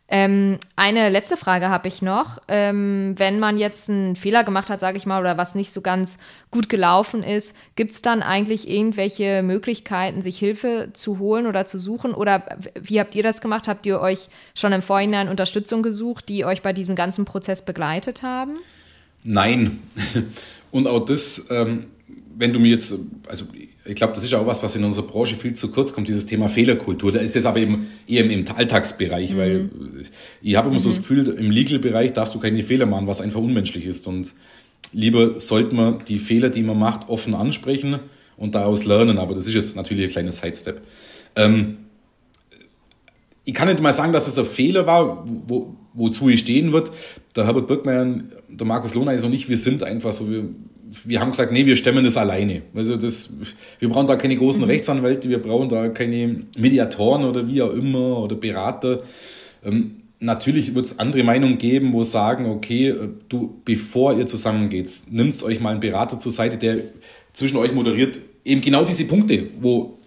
Ähm, 0.08 0.60
eine 0.76 1.10
letzte 1.10 1.36
Frage 1.36 1.70
habe 1.70 1.88
ich 1.88 2.04
noch. 2.04 2.40
Ähm, 2.48 3.16
wenn 3.18 3.40
man 3.40 3.58
jetzt 3.58 3.90
einen 3.90 4.16
Fehler 4.16 4.44
gemacht 4.44 4.70
hat, 4.70 4.80
sage 4.80 4.98
ich 4.98 5.08
mal, 5.08 5.20
oder 5.20 5.38
was 5.38 5.56
nicht 5.56 5.74
so 5.74 5.82
ganz 5.82 6.18
gut 6.52 6.70
gelaufen 6.70 7.24
ist, 7.24 7.56
gibt 7.76 7.92
es 7.92 8.04
dann 8.04 8.22
eigentlich 8.22 8.70
irgendwelche 8.70 9.42
Möglichkeiten, 9.42 10.22
sich 10.22 10.38
Hilfe 10.38 10.92
zu 10.94 11.18
holen 11.18 11.48
oder 11.48 11.66
zu 11.66 11.80
suchen? 11.80 12.14
Oder 12.14 12.44
wie 12.80 13.00
habt 13.00 13.16
ihr 13.16 13.24
das 13.24 13.42
gemacht? 13.42 13.68
Habt 13.68 13.88
ihr 13.88 14.00
euch 14.00 14.30
schon 14.54 14.74
im 14.74 14.84
Vorhinein 14.84 15.28
Unterstützung 15.28 15.82
gesucht, 15.82 16.30
die 16.30 16.46
euch 16.46 16.62
bei 16.62 16.72
diesem 16.72 16.96
ganzen 16.96 17.26
Prozess 17.26 17.66
begleitet 17.66 18.22
haben? 18.22 18.54
Nein. 19.24 19.80
Und 20.72 20.86
auch 20.88 21.04
das, 21.04 21.48
ähm, 21.50 21.88
wenn 22.36 22.54
du 22.54 22.60
mir 22.60 22.70
jetzt, 22.70 22.94
also 23.28 23.46
ich 23.88 23.96
glaube, 23.96 24.14
das 24.14 24.24
ist 24.24 24.34
auch 24.34 24.48
was, 24.48 24.64
was 24.64 24.76
in 24.76 24.84
unserer 24.84 25.06
Branche 25.06 25.36
viel 25.36 25.54
zu 25.54 25.72
kurz 25.72 25.94
kommt, 25.94 26.08
dieses 26.08 26.26
Thema 26.26 26.50
Fehlerkultur. 26.50 27.12
Da 27.12 27.20
ist 27.20 27.36
es 27.36 27.46
aber 27.46 27.60
eben 27.60 27.88
eher 28.08 28.26
im 28.26 28.46
Alltagsbereich, 28.56 29.34
mhm. 29.34 29.38
weil 29.38 29.70
ich 30.42 30.56
habe 30.56 30.70
immer 30.70 30.80
mhm. 30.80 30.82
so 30.82 30.90
das 30.90 30.98
mhm. 30.98 31.02
Gefühl, 31.02 31.28
im 31.38 31.52
Legal-Bereich 31.52 32.14
darfst 32.14 32.34
du 32.34 32.40
keine 32.40 32.64
Fehler 32.64 32.88
machen, 32.88 33.06
was 33.06 33.22
einfach 33.22 33.40
unmenschlich 33.40 33.86
ist. 33.86 34.08
Und 34.08 34.34
lieber 34.92 35.40
sollte 35.40 35.76
man 35.76 36.04
die 36.08 36.18
Fehler, 36.18 36.50
die 36.50 36.64
man 36.64 36.80
macht, 36.80 37.10
offen 37.10 37.36
ansprechen 37.36 38.00
und 38.38 38.56
daraus 38.56 38.86
lernen. 38.86 39.20
Aber 39.20 39.36
das 39.36 39.46
ist 39.46 39.54
jetzt 39.54 39.76
natürlich 39.76 40.06
ein 40.06 40.12
kleiner 40.12 40.32
Sidestep. 40.32 40.82
Ähm, 41.36 41.78
ich 43.44 43.54
kann 43.54 43.68
nicht 43.68 43.82
mal 43.82 43.94
sagen, 43.94 44.14
dass 44.14 44.28
es 44.28 44.40
ein 44.40 44.46
Fehler 44.46 44.88
war, 44.88 45.28
wo, 45.48 45.76
wozu 45.94 46.30
ich 46.30 46.40
stehen 46.40 46.72
wird. 46.72 46.92
Der 47.36 47.46
Herbert 47.46 47.68
Birkmeier, 47.68 48.22
der 48.50 48.66
Markus 48.66 48.96
Lohner 48.96 49.14
ist 49.14 49.24
und 49.24 49.34
ich, 49.34 49.48
wir 49.48 49.58
sind 49.58 49.84
einfach 49.84 50.12
so, 50.12 50.32
wir, 50.32 50.46
wir 51.04 51.20
haben 51.20 51.32
gesagt, 51.32 51.52
nee, 51.52 51.66
wir 51.66 51.76
stemmen 51.76 52.04
das 52.04 52.18
alleine. 52.18 52.62
Also 52.74 52.96
das, 52.96 53.34
wir 53.80 53.90
brauchen 53.90 54.08
da 54.08 54.16
keine 54.16 54.36
großen 54.36 54.64
mhm. 54.64 54.70
Rechtsanwälte, 54.70 55.30
wir 55.30 55.42
brauchen 55.42 55.70
da 55.70 55.90
keine 55.90 56.44
Mediatoren 56.58 57.24
oder 57.24 57.48
wie 57.48 57.62
auch 57.62 57.74
immer 57.74 58.20
oder 58.20 58.36
Berater. 58.36 59.02
Ähm, 59.64 60.04
natürlich 60.20 60.76
wird 60.76 60.86
es 60.86 61.00
andere 61.00 61.24
Meinungen 61.24 61.58
geben, 61.58 61.94
wo 61.94 62.04
sagen, 62.04 62.46
okay, 62.46 62.90
äh, 62.90 63.10
du, 63.30 63.62
bevor 63.66 64.18
ihr 64.18 64.26
zusammengeht, 64.26 64.92
nimmt 65.10 65.42
euch 65.44 65.60
mal 65.60 65.72
einen 65.72 65.80
Berater 65.80 66.20
zur 66.20 66.32
Seite, 66.32 66.58
der 66.58 66.78
zwischen 67.34 67.58
euch 67.58 67.74
moderiert, 67.74 68.20
eben 68.44 68.62
genau 68.62 68.86
diese 68.86 69.06
Punkte, 69.06 69.48
wo, 69.60 69.98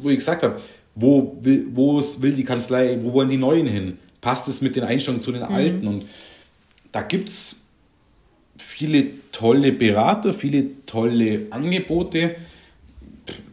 wo 0.00 0.08
ich 0.08 0.16
gesagt 0.16 0.42
habe, 0.42 0.60
wo 0.94 1.36
will, 1.42 1.68
wo 1.74 2.02
will 2.20 2.32
die 2.32 2.44
Kanzlei, 2.44 2.98
wo 3.02 3.12
wollen 3.12 3.28
die 3.28 3.36
Neuen 3.36 3.66
hin? 3.66 3.98
Passt 4.20 4.48
es 4.48 4.62
mit 4.62 4.74
den 4.74 4.84
Einstellungen 4.84 5.20
zu 5.20 5.32
den 5.32 5.42
mhm. 5.42 5.54
Alten? 5.54 5.86
Und 5.86 6.06
da 6.90 7.02
gibt 7.02 7.28
es 7.28 7.57
viele 8.58 9.06
tolle 9.32 9.72
Berater, 9.72 10.32
viele 10.32 10.84
tolle 10.86 11.46
Angebote. 11.50 12.36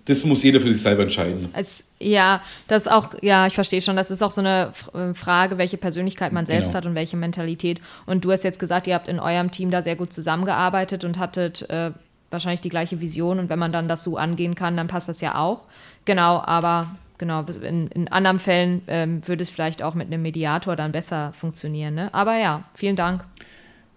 Das 0.05 0.23
muss 0.23 0.43
jeder 0.43 0.61
für 0.61 0.71
sich 0.71 0.81
selber 0.81 1.03
entscheiden. 1.03 1.49
Als, 1.53 1.83
ja, 1.99 2.41
das 2.67 2.85
ist 2.85 2.91
auch, 2.91 3.15
ja, 3.21 3.47
ich 3.47 3.55
verstehe 3.55 3.81
schon, 3.81 3.95
das 3.95 4.11
ist 4.11 4.21
auch 4.21 4.31
so 4.31 4.41
eine 4.41 4.71
äh, 4.93 5.13
Frage, 5.13 5.57
welche 5.57 5.77
Persönlichkeit 5.77 6.31
man 6.31 6.45
selbst 6.45 6.67
genau. 6.67 6.77
hat 6.77 6.85
und 6.85 6.95
welche 6.95 7.17
Mentalität. 7.17 7.81
Und 8.05 8.23
du 8.23 8.31
hast 8.31 8.43
jetzt 8.43 8.59
gesagt, 8.59 8.85
ihr 8.87 8.93
habt 8.93 9.07
in 9.07 9.19
eurem 9.19 9.51
Team 9.51 9.71
da 9.71 9.81
sehr 9.81 9.95
gut 9.95 10.13
zusammengearbeitet 10.13 11.03
und 11.03 11.17
hattet 11.17 11.67
äh, 11.69 11.91
wahrscheinlich 12.29 12.61
die 12.61 12.69
gleiche 12.69 13.01
Vision. 13.01 13.39
Und 13.39 13.49
wenn 13.49 13.59
man 13.59 13.71
dann 13.71 13.87
das 13.87 14.03
so 14.03 14.17
angehen 14.17 14.53
kann, 14.53 14.77
dann 14.77 14.87
passt 14.87 15.09
das 15.09 15.21
ja 15.21 15.35
auch. 15.39 15.61
Genau, 16.05 16.39
aber 16.45 16.95
genau, 17.17 17.43
in, 17.63 17.87
in 17.87 18.07
anderen 18.09 18.39
Fällen 18.39 18.83
ähm, 18.87 19.27
würde 19.27 19.43
es 19.43 19.49
vielleicht 19.49 19.81
auch 19.81 19.95
mit 19.95 20.07
einem 20.07 20.21
Mediator 20.21 20.75
dann 20.75 20.91
besser 20.91 21.33
funktionieren. 21.33 21.95
Ne? 21.95 22.13
Aber 22.13 22.37
ja, 22.37 22.63
vielen 22.75 22.95
Dank. 22.95 23.23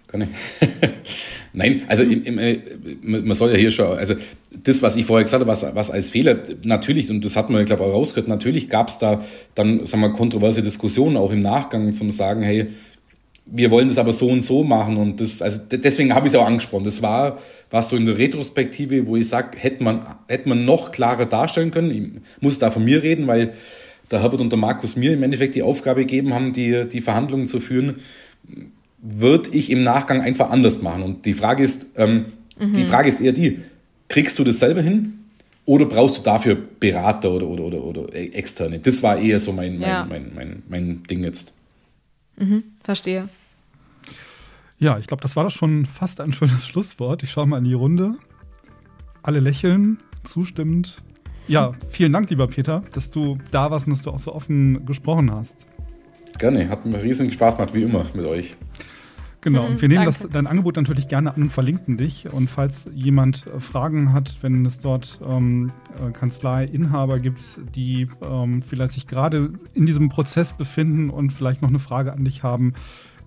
Kann 0.09 0.23
ich? 0.23 0.29
Nein, 1.53 1.83
also 1.89 2.03
im, 2.03 2.23
im, 2.23 2.39
äh, 2.39 2.59
man 3.03 3.35
soll 3.35 3.51
ja 3.51 3.57
hier 3.57 3.71
schon, 3.71 3.99
also 3.99 4.15
das, 4.51 4.83
was 4.83 4.97
ich 4.97 5.05
vorher 5.05 5.25
gesagt 5.25 5.41
habe, 5.41 5.51
was, 5.51 5.75
was 5.75 5.91
als 5.91 6.11
Fehler, 6.11 6.39
natürlich, 6.65 7.11
und 7.11 7.25
das 7.25 7.37
hat 7.37 7.51
man, 7.51 7.65
glaube 7.65 7.85
ich, 7.85 7.89
auch 7.89 7.95
rausgehört, 7.95 8.29
natürlich 8.29 8.69
gab 8.69 8.89
es 8.89 8.99
da 8.99 9.23
dann, 9.55 9.85
sagen 9.87 10.03
wir, 10.03 10.13
kontroverse 10.13 10.63
Diskussionen 10.63 11.17
auch 11.17 11.31
im 11.31 11.43
Nachgang 11.43 11.93
zum 11.93 12.11
sagen, 12.11 12.43
hey, 12.43 12.69
wir 13.51 13.71
wollen 13.71 13.89
das 13.89 13.99
aber 13.99 14.13
so 14.13 14.29
und 14.29 14.43
so 14.43 14.63
machen 14.63 14.97
und 14.97 15.21
das, 15.21 15.41
also 15.41 15.61
deswegen 15.71 16.15
habe 16.15 16.27
ich 16.27 16.35
es 16.35 16.39
auch 16.39 16.47
angesprochen. 16.47 16.85
Das 16.85 17.01
war 17.01 17.39
was 17.71 17.89
so 17.89 17.97
in 17.97 18.05
der 18.05 18.19
Retrospektive, 18.19 19.07
wo 19.07 19.17
ich 19.17 19.29
sage, 19.29 19.57
hätte 19.59 19.83
man, 19.83 20.07
hätte 20.27 20.51
man 20.51 20.67
noch 20.67 20.93
klarer 20.93 21.25
darstellen 21.25 21.71
können. 21.71 21.91
Ich 21.91 22.43
muss 22.43 22.59
da 22.59 22.71
von 22.71 22.85
mir 22.85 23.03
reden, 23.03 23.27
weil 23.27 23.55
der 24.11 24.23
Herbert 24.23 24.41
und 24.41 24.51
der 24.51 24.59
Markus 24.59 24.97
mir 24.97 25.15
im 25.15 25.23
Endeffekt 25.23 25.55
die 25.55 25.63
Aufgabe 25.63 26.01
gegeben 26.01 26.35
haben, 26.35 26.53
die, 26.53 26.87
die 26.89 27.01
Verhandlungen 27.01 27.47
zu 27.47 27.61
führen 27.61 27.97
würde 29.01 29.51
ich 29.51 29.71
im 29.71 29.83
Nachgang 29.83 30.21
einfach 30.21 30.51
anders 30.51 30.83
machen. 30.83 31.03
Und 31.03 31.25
die 31.27 31.35
Frage 31.35 31.63
ist, 31.63 31.91
ähm, 31.97 32.27
mhm. 32.59 32.75
die 32.75 32.85
Frage 32.85 33.09
ist 33.09 33.21
eher 33.21 33.33
die, 33.33 33.61
kriegst 34.09 34.39
du 34.39 34.45
das 34.45 34.59
selber 34.59 34.83
hin? 34.83 35.15
Oder 35.65 35.85
brauchst 35.85 36.19
du 36.19 36.23
dafür 36.23 36.57
Berater 36.57 37.31
oder, 37.31 37.47
oder, 37.47 37.65
oder, 37.65 37.85
oder 37.85 38.15
externe? 38.15 38.79
Das 38.79 39.03
war 39.03 39.19
eher 39.19 39.39
so 39.39 39.53
mein, 39.53 39.79
mein, 39.79 39.89
ja. 39.89 40.07
mein, 40.09 40.33
mein, 40.35 40.63
mein, 40.67 41.03
Ding 41.03 41.23
jetzt. 41.23 41.53
Mhm, 42.39 42.65
verstehe. 42.83 43.29
Ja, 44.79 44.99
ich 44.99 45.07
glaube, 45.07 45.21
das 45.21 45.37
war 45.37 45.45
doch 45.45 45.51
schon 45.51 45.85
fast 45.85 46.23
ein 46.23 46.33
schönes 46.33 46.67
Schlusswort. 46.69 47.23
Ich 47.23 47.31
schaue 47.33 47.47
mal 47.47 47.59
in 47.59 47.65
die 47.65 47.75
Runde. 47.75 48.15
Alle 49.23 49.41
lächeln, 49.41 49.99
zustimmend. 50.25 50.97
Ja, 51.49 51.75
vielen 51.91 52.15
Dank, 52.15 52.31
lieber 52.31 52.47
Peter, 52.47 52.83
dass 52.93 53.11
du 53.11 53.39
da 53.51 53.71
warst 53.71 53.87
und 53.87 53.93
dass 53.93 54.03
du 54.03 54.11
auch 54.11 54.21
so 54.21 54.35
offen 54.35 54.87
gesprochen 54.87 55.31
hast. 55.31 55.68
Gerne, 56.39 56.69
hat 56.69 56.87
mir 56.87 57.03
riesigen 57.03 57.33
Spaß 57.33 57.57
gemacht, 57.57 57.75
wie 57.75 57.83
immer, 57.83 58.05
mit 58.15 58.25
euch. 58.25 58.57
Genau, 59.41 59.67
und 59.67 59.81
wir 59.81 59.89
nehmen 59.89 60.05
das, 60.05 60.27
dein 60.33 60.47
Angebot 60.49 60.77
natürlich 60.77 61.07
gerne 61.07 61.35
an 61.35 61.43
und 61.43 61.53
verlinken 61.53 61.97
dich. 61.97 62.33
Und 62.33 62.51
falls 62.51 62.91
jemand 62.95 63.47
äh, 63.47 63.61
Fragen 63.61 64.13
hat, 64.13 64.37
wenn 64.43 64.67
es 64.67 64.81
dort 64.81 65.21
ähm, 65.27 65.71
äh, 65.97 66.11
Kanzleiinhaber 66.11 67.21
gibt, 67.21 67.41
die 67.75 68.09
ähm, 68.21 68.63
vielleicht 68.63 68.93
sich 68.93 69.07
gerade 69.07 69.53
in 69.75 69.87
diesem 69.87 70.09
Prozess 70.09 70.53
befinden 70.53 71.11
und 71.11 71.33
vielleicht 71.33 71.63
noch 71.63 71.69
eine 71.69 71.79
Frage 71.79 72.13
an 72.13 72.25
dich 72.25 72.43
haben, 72.43 72.75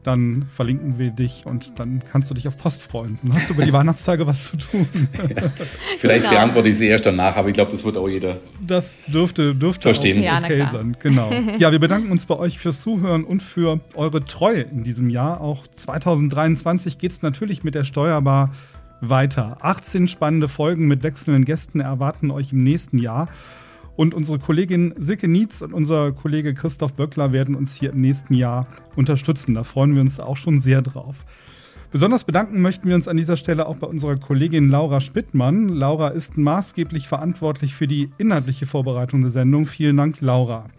dann 0.04 0.48
verlinken 0.56 0.98
wir 0.98 1.12
dich 1.12 1.46
und 1.46 1.74
dann 1.78 2.02
kannst 2.12 2.30
du 2.30 2.34
dich 2.34 2.48
auf 2.48 2.58
Post 2.58 2.82
freuen. 2.82 3.20
Dann 3.24 3.34
hast 3.34 3.50
du 3.50 3.54
über 3.54 3.66
die 3.66 3.74
Weihnachtstage 3.74 4.26
was 4.28 4.46
zu 4.46 4.58
tun. 4.58 4.88
Ja. 5.18 5.52
Vielleicht 5.98 6.24
genau. 6.24 6.34
beantworte 6.34 6.70
ich 6.70 6.78
sie 6.78 6.88
erst 6.88 7.06
danach, 7.06 7.36
aber 7.36 7.50
ich 7.50 7.54
glaube, 7.54 7.72
das 7.72 7.84
wird 7.84 7.98
auch 7.98 8.08
jeder. 8.08 8.38
Das 8.66 8.96
dürfte, 9.08 9.56
dürfte 9.56 9.84
verstehen. 9.84 10.28
Auch 10.28 10.44
okay 10.44 10.60
ja, 10.60 10.72
sein. 10.72 10.98
Genau. 11.00 11.32
Ja, 11.58 11.72
wir 11.72 11.80
bedanken 11.80 12.12
uns 12.12 12.26
bei 12.26 12.38
euch 12.38 12.60
fürs 12.60 12.82
Zuhören 12.82 13.24
und 13.24 13.44
für 13.44 13.80
eure 13.94 14.24
Treue 14.24 14.62
in 14.62 14.84
diesem 14.84 15.10
Jahr. 15.10 15.42
Auch 15.42 15.68
2023 15.68 16.98
geht 16.98 17.12
es 17.12 17.22
natürlich 17.22 17.64
mit 17.64 17.76
der 17.76 17.84
Steuerbar 17.84 18.52
weiter. 19.02 19.58
18 19.62 20.08
spannende 20.08 20.48
Folgen 20.48 20.88
mit 20.88 21.04
wechselnden 21.04 21.46
Gästen 21.46 21.80
erwarten 21.80 22.32
euch 22.32 22.54
im 22.54 22.64
nächsten 22.64 22.98
Jahr. 22.98 23.28
Und 23.96 24.14
unsere 24.14 24.40
Kollegin 24.40 24.94
Silke 24.98 25.28
Nietz 25.28 25.62
und 25.62 25.74
unser 25.74 26.12
Kollege 26.12 26.54
Christoph 26.54 26.94
Böckler 26.94 27.34
werden 27.34 27.56
uns 27.56 27.76
hier 27.76 27.92
im 27.92 28.02
nächsten 28.02 28.34
Jahr 28.34 28.68
unterstützen. 28.96 29.54
Da 29.54 29.64
freuen 29.64 29.96
wir 29.96 30.02
uns 30.02 30.20
auch 30.20 30.38
schon 30.38 30.60
sehr 30.60 30.82
drauf. 30.82 31.26
Besonders 31.92 32.24
bedanken 32.24 32.62
möchten 32.62 32.88
wir 32.88 32.96
uns 32.96 33.10
an 33.10 33.18
dieser 33.18 33.36
Stelle 33.36 33.68
auch 33.68 33.76
bei 33.76 33.86
unserer 33.86 34.16
Kollegin 34.16 34.70
Laura 34.70 35.02
Spittmann. 35.02 35.68
Laura 35.68 36.08
ist 36.08 36.38
maßgeblich 36.38 37.10
verantwortlich 37.10 37.76
für 37.76 37.86
die 37.86 38.10
inhaltliche 38.18 38.66
Vorbereitung 38.66 39.22
der 39.22 39.32
Sendung. 39.32 39.66
Vielen 39.66 39.98
Dank, 39.98 40.22
Laura. 40.22 40.70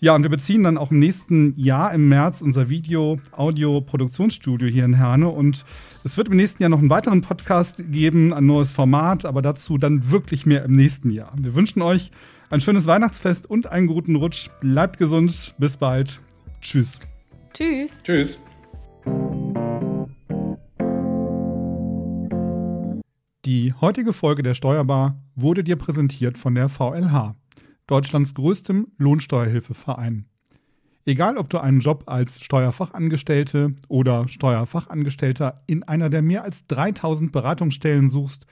Ja, 0.00 0.16
und 0.16 0.22
wir 0.22 0.30
beziehen 0.30 0.64
dann 0.64 0.78
auch 0.78 0.90
im 0.90 0.98
nächsten 0.98 1.54
Jahr 1.56 1.92
im 1.92 2.08
März 2.08 2.40
unser 2.40 2.68
Video-Audio-Produktionsstudio 2.68 4.68
hier 4.68 4.84
in 4.84 4.94
Herne. 4.94 5.28
Und 5.28 5.64
es 6.04 6.16
wird 6.16 6.28
im 6.28 6.36
nächsten 6.36 6.62
Jahr 6.62 6.70
noch 6.70 6.78
einen 6.78 6.90
weiteren 6.90 7.22
Podcast 7.22 7.82
geben, 7.90 8.32
ein 8.32 8.46
neues 8.46 8.72
Format, 8.72 9.24
aber 9.24 9.42
dazu 9.42 9.78
dann 9.78 10.10
wirklich 10.10 10.46
mehr 10.46 10.64
im 10.64 10.72
nächsten 10.72 11.10
Jahr. 11.10 11.32
Wir 11.36 11.54
wünschen 11.54 11.82
euch 11.82 12.10
ein 12.50 12.60
schönes 12.60 12.86
Weihnachtsfest 12.86 13.48
und 13.48 13.70
einen 13.70 13.86
guten 13.86 14.16
Rutsch. 14.16 14.48
Bleibt 14.60 14.98
gesund. 14.98 15.54
Bis 15.58 15.76
bald. 15.76 16.20
Tschüss. 16.60 16.98
Tschüss. 17.52 17.98
Tschüss. 18.02 18.44
Die 23.44 23.72
heutige 23.80 24.12
Folge 24.12 24.42
der 24.42 24.54
Steuerbar 24.54 25.22
wurde 25.34 25.64
dir 25.64 25.76
präsentiert 25.76 26.38
von 26.38 26.54
der 26.54 26.68
VLH. 26.68 27.34
Deutschlands 27.86 28.34
größtem 28.34 28.88
Lohnsteuerhilfeverein. 28.98 30.26
Egal, 31.06 31.38
ob 31.38 31.48
du 31.48 31.58
einen 31.58 31.80
Job 31.80 32.04
als 32.06 32.40
Steuerfachangestellte 32.40 33.74
oder 33.88 34.28
Steuerfachangestellter 34.28 35.62
in 35.66 35.82
einer 35.82 36.10
der 36.10 36.20
mehr 36.20 36.44
als 36.44 36.66
3000 36.66 37.32
Beratungsstellen 37.32 38.10
suchst 38.10 38.44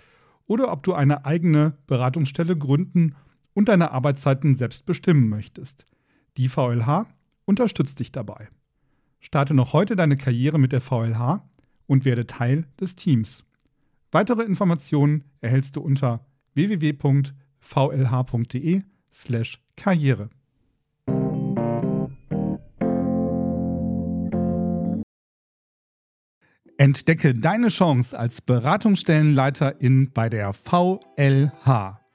oder 0.47 0.73
ob 0.73 0.83
du 0.83 0.95
eine 0.95 1.27
eigene 1.27 1.77
Beratungsstelle 1.87 2.57
gründen 2.57 3.15
und 3.57 3.69
deine 3.69 3.91
Arbeitszeiten 3.91 4.55
selbst 4.55 4.85
bestimmen 4.85 5.29
möchtest. 5.31 5.87
Die 6.37 6.49
VLH 6.49 7.07
unterstützt 7.47 7.99
dich 7.99 8.13
dabei. 8.13 8.51
Starte 9.19 9.55
noch 9.55 9.73
heute 9.73 9.97
deine 9.97 10.19
Karriere 10.19 10.59
mit 10.59 10.73
der 10.73 10.83
VLH 10.83 11.43
und 11.87 12.05
werde 12.05 12.27
Teil 12.27 12.67
des 12.79 12.97
Teams. 12.97 13.45
Weitere 14.13 14.43
Informationen 14.43 15.25
erhältst 15.41 15.75
du 15.77 15.81
unter 15.81 16.27
www.vlh.de 16.53 17.23
slash 19.11 19.59
Karriere. 19.75 20.29
Entdecke 26.77 27.33
deine 27.33 27.69
Chance 27.69 28.19
als 28.19 28.43
Beratungsstellenleiterin 28.43 30.11
bei 30.13 30.29
der 30.29 30.53
VLH. 30.53 32.06